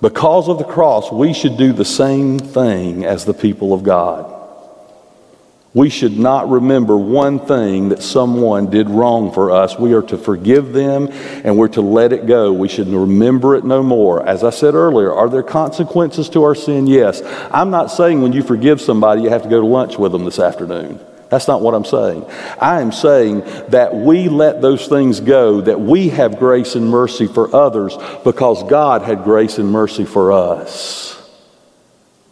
Because 0.00 0.48
of 0.48 0.58
the 0.58 0.64
cross, 0.64 1.10
we 1.12 1.32
should 1.32 1.56
do 1.56 1.72
the 1.72 1.84
same 1.84 2.38
thing 2.38 3.04
as 3.04 3.24
the 3.24 3.34
people 3.34 3.72
of 3.72 3.82
God. 3.82 4.36
We 5.72 5.88
should 5.88 6.18
not 6.18 6.48
remember 6.48 6.96
one 6.96 7.38
thing 7.38 7.90
that 7.90 8.02
someone 8.02 8.70
did 8.70 8.90
wrong 8.90 9.32
for 9.32 9.52
us. 9.52 9.78
We 9.78 9.92
are 9.92 10.02
to 10.02 10.18
forgive 10.18 10.72
them 10.72 11.08
and 11.44 11.56
we're 11.56 11.68
to 11.68 11.80
let 11.80 12.12
it 12.12 12.26
go. 12.26 12.52
We 12.52 12.68
should 12.68 12.88
remember 12.88 13.54
it 13.54 13.64
no 13.64 13.82
more. 13.82 14.26
As 14.26 14.42
I 14.42 14.50
said 14.50 14.74
earlier, 14.74 15.12
are 15.12 15.28
there 15.28 15.44
consequences 15.44 16.28
to 16.30 16.42
our 16.42 16.56
sin? 16.56 16.88
Yes. 16.88 17.22
I'm 17.52 17.70
not 17.70 17.92
saying 17.92 18.20
when 18.20 18.32
you 18.32 18.42
forgive 18.42 18.80
somebody, 18.80 19.22
you 19.22 19.28
have 19.28 19.44
to 19.44 19.48
go 19.48 19.60
to 19.60 19.66
lunch 19.66 19.96
with 19.96 20.10
them 20.10 20.24
this 20.24 20.40
afternoon. 20.40 20.98
That's 21.30 21.46
not 21.46 21.62
what 21.62 21.74
I'm 21.74 21.84
saying. 21.84 22.26
I 22.60 22.80
am 22.80 22.92
saying 22.92 23.40
that 23.68 23.94
we 23.94 24.28
let 24.28 24.60
those 24.60 24.88
things 24.88 25.20
go, 25.20 25.60
that 25.60 25.80
we 25.80 26.08
have 26.08 26.38
grace 26.38 26.74
and 26.74 26.90
mercy 26.90 27.28
for 27.28 27.54
others 27.54 27.96
because 28.24 28.62
God 28.64 29.02
had 29.02 29.22
grace 29.24 29.58
and 29.58 29.70
mercy 29.70 30.04
for 30.04 30.32
us. 30.32 31.19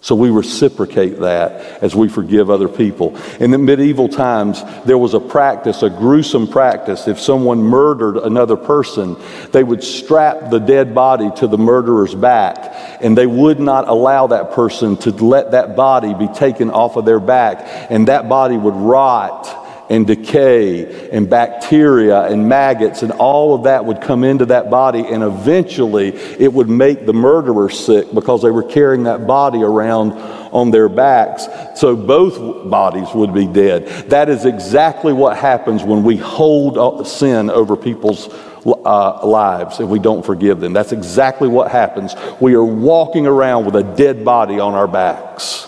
So 0.08 0.14
we 0.14 0.30
reciprocate 0.30 1.20
that 1.20 1.82
as 1.82 1.94
we 1.94 2.08
forgive 2.08 2.48
other 2.48 2.66
people. 2.66 3.14
In 3.40 3.50
the 3.50 3.58
medieval 3.58 4.08
times, 4.08 4.64
there 4.86 4.96
was 4.96 5.12
a 5.12 5.20
practice, 5.20 5.82
a 5.82 5.90
gruesome 5.90 6.48
practice. 6.48 7.06
If 7.06 7.20
someone 7.20 7.58
murdered 7.58 8.16
another 8.16 8.56
person, 8.56 9.18
they 9.52 9.62
would 9.62 9.84
strap 9.84 10.48
the 10.48 10.60
dead 10.60 10.94
body 10.94 11.30
to 11.36 11.46
the 11.46 11.58
murderer's 11.58 12.14
back, 12.14 12.56
and 13.02 13.18
they 13.18 13.26
would 13.26 13.60
not 13.60 13.86
allow 13.86 14.28
that 14.28 14.52
person 14.52 14.96
to 14.96 15.10
let 15.10 15.50
that 15.50 15.76
body 15.76 16.14
be 16.14 16.28
taken 16.28 16.70
off 16.70 16.96
of 16.96 17.04
their 17.04 17.20
back, 17.20 17.58
and 17.90 18.08
that 18.08 18.30
body 18.30 18.56
would 18.56 18.76
rot 18.76 19.67
and 19.90 20.06
decay 20.06 21.10
and 21.10 21.30
bacteria 21.30 22.22
and 22.24 22.48
maggots 22.48 23.02
and 23.02 23.12
all 23.12 23.54
of 23.54 23.64
that 23.64 23.84
would 23.84 24.00
come 24.00 24.22
into 24.22 24.46
that 24.46 24.70
body 24.70 25.00
and 25.00 25.22
eventually 25.22 26.08
it 26.38 26.52
would 26.52 26.68
make 26.68 27.06
the 27.06 27.12
murderer 27.12 27.70
sick 27.70 28.12
because 28.12 28.42
they 28.42 28.50
were 28.50 28.62
carrying 28.62 29.04
that 29.04 29.26
body 29.26 29.62
around 29.62 30.12
on 30.52 30.70
their 30.70 30.88
backs. 30.88 31.46
So 31.78 31.96
both 31.96 32.68
bodies 32.70 33.08
would 33.14 33.32
be 33.32 33.46
dead. 33.46 33.86
That 34.10 34.28
is 34.28 34.44
exactly 34.44 35.12
what 35.12 35.36
happens 35.36 35.82
when 35.82 36.02
we 36.02 36.16
hold 36.16 37.06
sin 37.06 37.50
over 37.50 37.76
people's 37.76 38.28
uh, 38.66 39.26
lives 39.26 39.78
and 39.78 39.88
we 39.88 39.98
don't 39.98 40.24
forgive 40.24 40.60
them. 40.60 40.72
That's 40.72 40.92
exactly 40.92 41.48
what 41.48 41.70
happens. 41.70 42.14
We 42.40 42.54
are 42.54 42.64
walking 42.64 43.26
around 43.26 43.64
with 43.64 43.76
a 43.76 43.82
dead 43.82 44.24
body 44.24 44.60
on 44.60 44.74
our 44.74 44.88
backs 44.88 45.64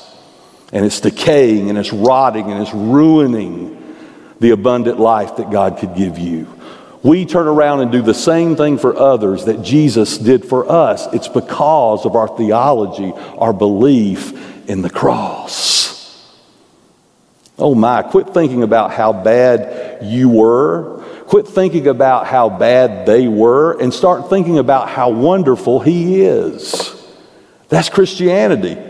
and 0.73 0.85
it's 0.85 1.01
decaying 1.01 1.71
and 1.71 1.79
it's 1.79 1.93
rotting 1.93 2.51
and 2.51 2.61
it's 2.61 2.75
ruining 2.75 3.80
the 4.41 4.51
abundant 4.51 4.99
life 4.99 5.37
that 5.37 5.51
God 5.51 5.79
could 5.79 5.95
give 5.95 6.19
you. 6.19 6.49
We 7.03 7.25
turn 7.25 7.47
around 7.47 7.81
and 7.81 7.93
do 7.93 8.03
the 8.03 8.15
same 8.15 8.57
thing 8.57 8.77
for 8.77 8.97
others 8.97 9.47
that 9.47 9.63
Jesus 9.63 10.19
did 10.19 10.45
for 10.45 10.71
us. 10.71 11.07
It's 11.15 11.29
because 11.29 12.05
of 12.05 12.15
our 12.15 12.29
theology, 12.29 13.13
our 13.39 13.53
belief 13.53 14.69
in 14.69 14.83
the 14.83 14.91
cross. 14.91 15.81
Oh 17.59 17.75
my, 17.75 18.03
quit 18.03 18.31
thinking 18.31 18.63
about 18.63 18.93
how 18.93 19.13
bad 19.13 20.05
you 20.05 20.29
were. 20.29 21.05
Quit 21.27 21.47
thinking 21.47 21.87
about 21.87 22.27
how 22.27 22.49
bad 22.49 23.07
they 23.07 23.29
were 23.29 23.79
and 23.81 23.95
start 23.95 24.29
thinking 24.29 24.59
about 24.59 24.89
how 24.89 25.11
wonderful 25.11 25.81
He 25.81 26.23
is. 26.23 26.97
That's 27.69 27.89
Christianity. 27.89 28.90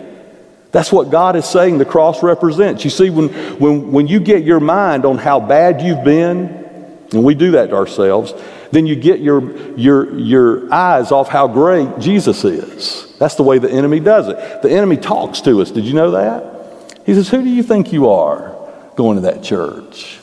That's 0.72 0.92
what 0.92 1.10
God 1.10 1.36
is 1.36 1.46
saying 1.46 1.78
the 1.78 1.84
cross 1.84 2.22
represents. 2.22 2.84
You 2.84 2.90
see, 2.90 3.10
when, 3.10 3.28
when, 3.58 3.92
when 3.92 4.06
you 4.06 4.20
get 4.20 4.44
your 4.44 4.60
mind 4.60 5.04
on 5.04 5.18
how 5.18 5.40
bad 5.40 5.82
you've 5.82 6.04
been, 6.04 6.60
and 7.12 7.24
we 7.24 7.34
do 7.34 7.52
that 7.52 7.70
to 7.70 7.76
ourselves, 7.76 8.32
then 8.70 8.86
you 8.86 8.94
get 8.94 9.20
your, 9.20 9.76
your, 9.76 10.16
your 10.16 10.72
eyes 10.72 11.10
off 11.10 11.28
how 11.28 11.48
great 11.48 11.98
Jesus 11.98 12.44
is. 12.44 13.12
That's 13.18 13.34
the 13.34 13.42
way 13.42 13.58
the 13.58 13.70
enemy 13.70 13.98
does 13.98 14.28
it. 14.28 14.62
The 14.62 14.70
enemy 14.70 14.96
talks 14.96 15.40
to 15.42 15.60
us. 15.60 15.72
Did 15.72 15.84
you 15.84 15.94
know 15.94 16.12
that? 16.12 17.00
He 17.04 17.14
says, 17.14 17.28
Who 17.28 17.42
do 17.42 17.50
you 17.50 17.64
think 17.64 17.92
you 17.92 18.10
are 18.10 18.56
going 18.94 19.16
to 19.16 19.22
that 19.22 19.42
church? 19.42 20.19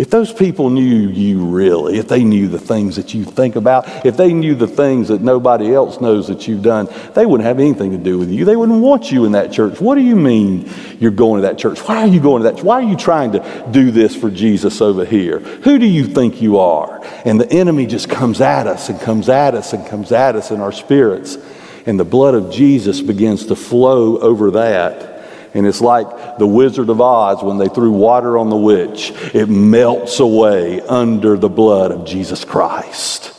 If 0.00 0.08
those 0.08 0.32
people 0.32 0.70
knew 0.70 1.10
you 1.10 1.44
really, 1.44 1.98
if 1.98 2.08
they 2.08 2.24
knew 2.24 2.48
the 2.48 2.58
things 2.58 2.96
that 2.96 3.12
you 3.12 3.22
think 3.22 3.54
about, 3.54 4.06
if 4.06 4.16
they 4.16 4.32
knew 4.32 4.54
the 4.54 4.66
things 4.66 5.08
that 5.08 5.20
nobody 5.20 5.74
else 5.74 6.00
knows 6.00 6.28
that 6.28 6.48
you've 6.48 6.62
done, 6.62 6.88
they 7.12 7.26
wouldn't 7.26 7.46
have 7.46 7.60
anything 7.60 7.90
to 7.90 7.98
do 7.98 8.18
with 8.18 8.30
you. 8.30 8.46
They 8.46 8.56
wouldn't 8.56 8.80
want 8.80 9.12
you 9.12 9.26
in 9.26 9.32
that 9.32 9.52
church. 9.52 9.78
What 9.78 9.96
do 9.96 10.00
you 10.00 10.16
mean 10.16 10.72
you're 11.00 11.10
going 11.10 11.42
to 11.42 11.48
that 11.48 11.58
church? 11.58 11.80
Why 11.80 11.98
are 11.98 12.06
you 12.06 12.18
going 12.18 12.42
to 12.42 12.50
that? 12.50 12.64
Why 12.64 12.76
are 12.76 12.88
you 12.88 12.96
trying 12.96 13.32
to 13.32 13.68
do 13.72 13.90
this 13.90 14.16
for 14.16 14.30
Jesus 14.30 14.80
over 14.80 15.04
here? 15.04 15.40
Who 15.40 15.78
do 15.78 15.84
you 15.84 16.06
think 16.06 16.40
you 16.40 16.60
are? 16.60 17.04
And 17.26 17.38
the 17.38 17.52
enemy 17.52 17.84
just 17.84 18.08
comes 18.08 18.40
at 18.40 18.66
us 18.66 18.88
and 18.88 18.98
comes 18.98 19.28
at 19.28 19.54
us 19.54 19.74
and 19.74 19.86
comes 19.86 20.12
at 20.12 20.34
us 20.34 20.50
in 20.50 20.62
our 20.62 20.72
spirits. 20.72 21.36
And 21.84 22.00
the 22.00 22.06
blood 22.06 22.34
of 22.34 22.50
Jesus 22.50 23.02
begins 23.02 23.44
to 23.48 23.54
flow 23.54 24.16
over 24.16 24.52
that 24.52 25.19
and 25.52 25.66
it's 25.66 25.80
like 25.80 26.38
the 26.38 26.46
Wizard 26.46 26.88
of 26.90 27.00
Oz 27.00 27.42
when 27.42 27.58
they 27.58 27.68
threw 27.68 27.90
water 27.90 28.38
on 28.38 28.50
the 28.50 28.56
witch. 28.56 29.12
It 29.34 29.48
melts 29.48 30.20
away 30.20 30.80
under 30.80 31.36
the 31.36 31.48
blood 31.48 31.90
of 31.90 32.06
Jesus 32.06 32.44
Christ. 32.44 33.36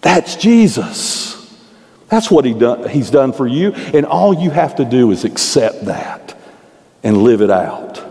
That's 0.00 0.36
Jesus. 0.36 1.34
That's 2.08 2.30
what 2.30 2.44
he 2.44 2.54
done, 2.54 2.88
he's 2.88 3.10
done 3.10 3.32
for 3.32 3.46
you. 3.46 3.72
And 3.72 4.06
all 4.06 4.32
you 4.32 4.50
have 4.50 4.76
to 4.76 4.84
do 4.84 5.10
is 5.10 5.24
accept 5.24 5.86
that 5.86 6.38
and 7.02 7.18
live 7.18 7.42
it 7.42 7.50
out. 7.50 8.02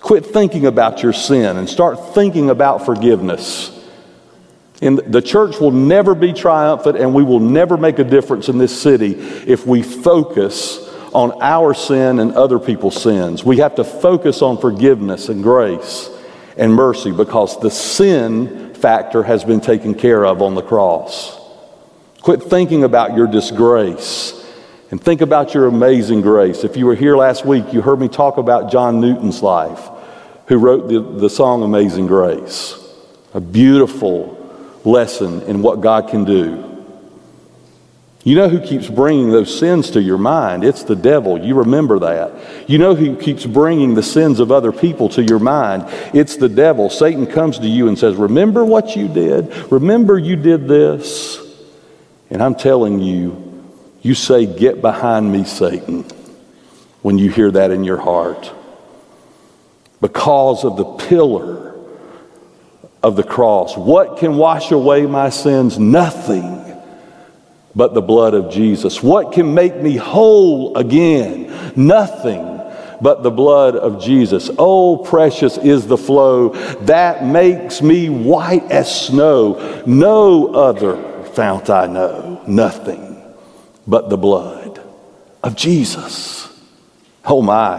Quit 0.00 0.24
thinking 0.24 0.64
about 0.64 1.02
your 1.02 1.12
sin 1.12 1.58
and 1.58 1.68
start 1.68 2.14
thinking 2.14 2.48
about 2.48 2.86
forgiveness. 2.86 3.76
And 4.80 4.98
the 4.98 5.20
church 5.20 5.60
will 5.60 5.72
never 5.72 6.14
be 6.14 6.32
triumphant 6.32 6.96
and 6.96 7.12
we 7.12 7.22
will 7.22 7.40
never 7.40 7.76
make 7.76 7.98
a 7.98 8.04
difference 8.04 8.48
in 8.48 8.56
this 8.56 8.80
city 8.80 9.12
if 9.12 9.66
we 9.66 9.82
focus 9.82 10.89
on 11.12 11.40
our 11.42 11.74
sin 11.74 12.18
and 12.18 12.32
other 12.32 12.58
people's 12.58 13.00
sins. 13.00 13.44
We 13.44 13.58
have 13.58 13.74
to 13.76 13.84
focus 13.84 14.42
on 14.42 14.58
forgiveness 14.58 15.28
and 15.28 15.42
grace 15.42 16.08
and 16.56 16.74
mercy 16.74 17.10
because 17.10 17.58
the 17.60 17.70
sin 17.70 18.74
factor 18.74 19.22
has 19.22 19.44
been 19.44 19.60
taken 19.60 19.94
care 19.94 20.24
of 20.24 20.42
on 20.42 20.54
the 20.54 20.62
cross. 20.62 21.38
Quit 22.22 22.42
thinking 22.42 22.84
about 22.84 23.16
your 23.16 23.26
disgrace 23.26 24.36
and 24.90 25.02
think 25.02 25.20
about 25.20 25.54
your 25.54 25.66
amazing 25.66 26.20
grace. 26.20 26.64
If 26.64 26.76
you 26.76 26.86
were 26.86 26.94
here 26.94 27.16
last 27.16 27.46
week, 27.46 27.72
you 27.72 27.80
heard 27.80 28.00
me 28.00 28.08
talk 28.08 28.38
about 28.38 28.70
John 28.70 29.00
Newton's 29.00 29.42
life, 29.42 29.88
who 30.46 30.58
wrote 30.58 30.88
the, 30.88 31.00
the 31.00 31.30
song 31.30 31.62
Amazing 31.62 32.08
Grace. 32.08 32.76
A 33.32 33.40
beautiful 33.40 34.36
lesson 34.84 35.42
in 35.42 35.62
what 35.62 35.80
God 35.80 36.08
can 36.08 36.24
do. 36.24 36.69
You 38.22 38.34
know 38.34 38.50
who 38.50 38.60
keeps 38.60 38.86
bringing 38.86 39.30
those 39.30 39.58
sins 39.58 39.90
to 39.92 40.02
your 40.02 40.18
mind? 40.18 40.62
It's 40.62 40.82
the 40.82 40.96
devil. 40.96 41.38
You 41.38 41.54
remember 41.54 42.00
that. 42.00 42.68
You 42.68 42.76
know 42.76 42.94
who 42.94 43.16
keeps 43.16 43.46
bringing 43.46 43.94
the 43.94 44.02
sins 44.02 44.40
of 44.40 44.52
other 44.52 44.72
people 44.72 45.08
to 45.10 45.22
your 45.22 45.38
mind? 45.38 45.86
It's 46.12 46.36
the 46.36 46.48
devil. 46.48 46.90
Satan 46.90 47.26
comes 47.26 47.58
to 47.60 47.66
you 47.66 47.88
and 47.88 47.98
says, 47.98 48.16
Remember 48.16 48.62
what 48.62 48.94
you 48.94 49.08
did? 49.08 49.72
Remember 49.72 50.18
you 50.18 50.36
did 50.36 50.68
this? 50.68 51.38
And 52.28 52.42
I'm 52.42 52.54
telling 52.54 53.00
you, 53.00 53.64
you 54.02 54.14
say, 54.14 54.44
Get 54.44 54.82
behind 54.82 55.32
me, 55.32 55.44
Satan, 55.44 56.04
when 57.00 57.16
you 57.16 57.30
hear 57.30 57.50
that 57.52 57.70
in 57.70 57.84
your 57.84 57.98
heart. 57.98 58.52
Because 60.02 60.64
of 60.64 60.76
the 60.76 60.84
pillar 60.84 61.74
of 63.02 63.16
the 63.16 63.22
cross. 63.22 63.78
What 63.78 64.18
can 64.18 64.36
wash 64.36 64.72
away 64.72 65.06
my 65.06 65.30
sins? 65.30 65.78
Nothing 65.78 66.59
but 67.80 67.94
the 67.94 68.02
blood 68.02 68.34
of 68.34 68.50
Jesus. 68.52 69.02
What 69.02 69.32
can 69.32 69.54
make 69.54 69.74
me 69.74 69.96
whole 69.96 70.76
again? 70.76 71.72
Nothing 71.74 72.60
but 73.00 73.22
the 73.22 73.30
blood 73.30 73.74
of 73.74 74.02
Jesus. 74.04 74.50
Oh, 74.58 74.98
precious 74.98 75.56
is 75.56 75.86
the 75.86 75.96
flow 75.96 76.50
that 76.82 77.24
makes 77.24 77.80
me 77.80 78.10
white 78.10 78.70
as 78.70 79.06
snow. 79.06 79.82
No 79.86 80.52
other 80.52 81.24
fount 81.32 81.70
I 81.70 81.86
know, 81.86 82.42
nothing 82.46 83.16
but 83.86 84.10
the 84.10 84.18
blood 84.18 84.82
of 85.42 85.56
Jesus. 85.56 86.54
Oh, 87.24 87.40
my. 87.40 87.78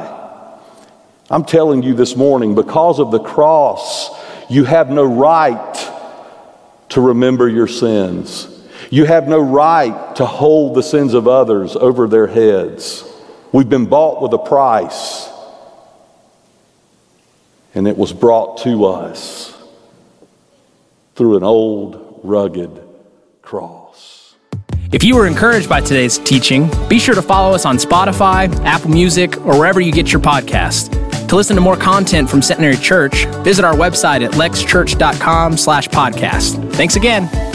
I'm 1.30 1.46
telling 1.46 1.84
you 1.84 1.94
this 1.94 2.16
morning, 2.16 2.56
because 2.56 3.00
of 3.00 3.12
the 3.12 3.20
cross, 3.20 4.10
you 4.50 4.64
have 4.64 4.90
no 4.90 5.04
right 5.04 5.92
to 6.90 7.02
remember 7.02 7.48
your 7.48 7.68
sins. 7.68 8.48
You 8.92 9.06
have 9.06 9.30
no 9.30 9.40
right 9.40 10.16
to 10.18 10.26
hold 10.26 10.76
the 10.76 10.84
sins 10.84 11.14
of 11.14 11.26
others 11.26 11.78
over 11.78 12.10
their 12.10 12.28
heads. 12.28 13.06
We've 13.54 13.70
been 13.70 13.86
bought 13.86 14.22
with 14.22 14.34
a 14.34 14.38
price, 14.38 15.30
and 17.74 17.88
it 17.88 17.98
was 17.98 18.12
brought 18.12 18.58
to 18.60 18.86
us 18.86 19.58
through 21.16 21.38
an 21.38 21.44
old, 21.44 22.20
rugged 22.22 22.82
cross. 23.42 24.36
If 24.92 25.06
you 25.06 25.16
were 25.16 25.26
encouraged 25.26 25.70
by 25.70 25.80
today's 25.80 26.18
teaching, 26.20 26.70
be 26.90 27.00
sure 27.00 27.16
to 27.16 27.22
follow 27.22 27.56
us 27.56 27.66
on 27.66 27.78
Spotify, 27.78 28.54
Apple 28.66 28.90
Music, 28.90 29.38
or 29.46 29.58
wherever 29.58 29.80
you 29.80 29.94
get 29.94 30.12
your 30.12 30.22
podcast. 30.22 30.90
To 31.30 31.38
listen 31.38 31.56
to 31.56 31.62
more 31.62 31.78
content 31.78 32.30
from 32.30 32.42
Centenary 32.42 32.76
Church, 32.76 33.26
visit 33.44 33.64
our 33.64 33.74
website 33.74 34.22
at 34.26 34.32
lexchurch.com 34.32 35.56
slash 35.56 35.88
podcast. 35.88 36.74
Thanks 36.74 36.98
again. 36.98 37.51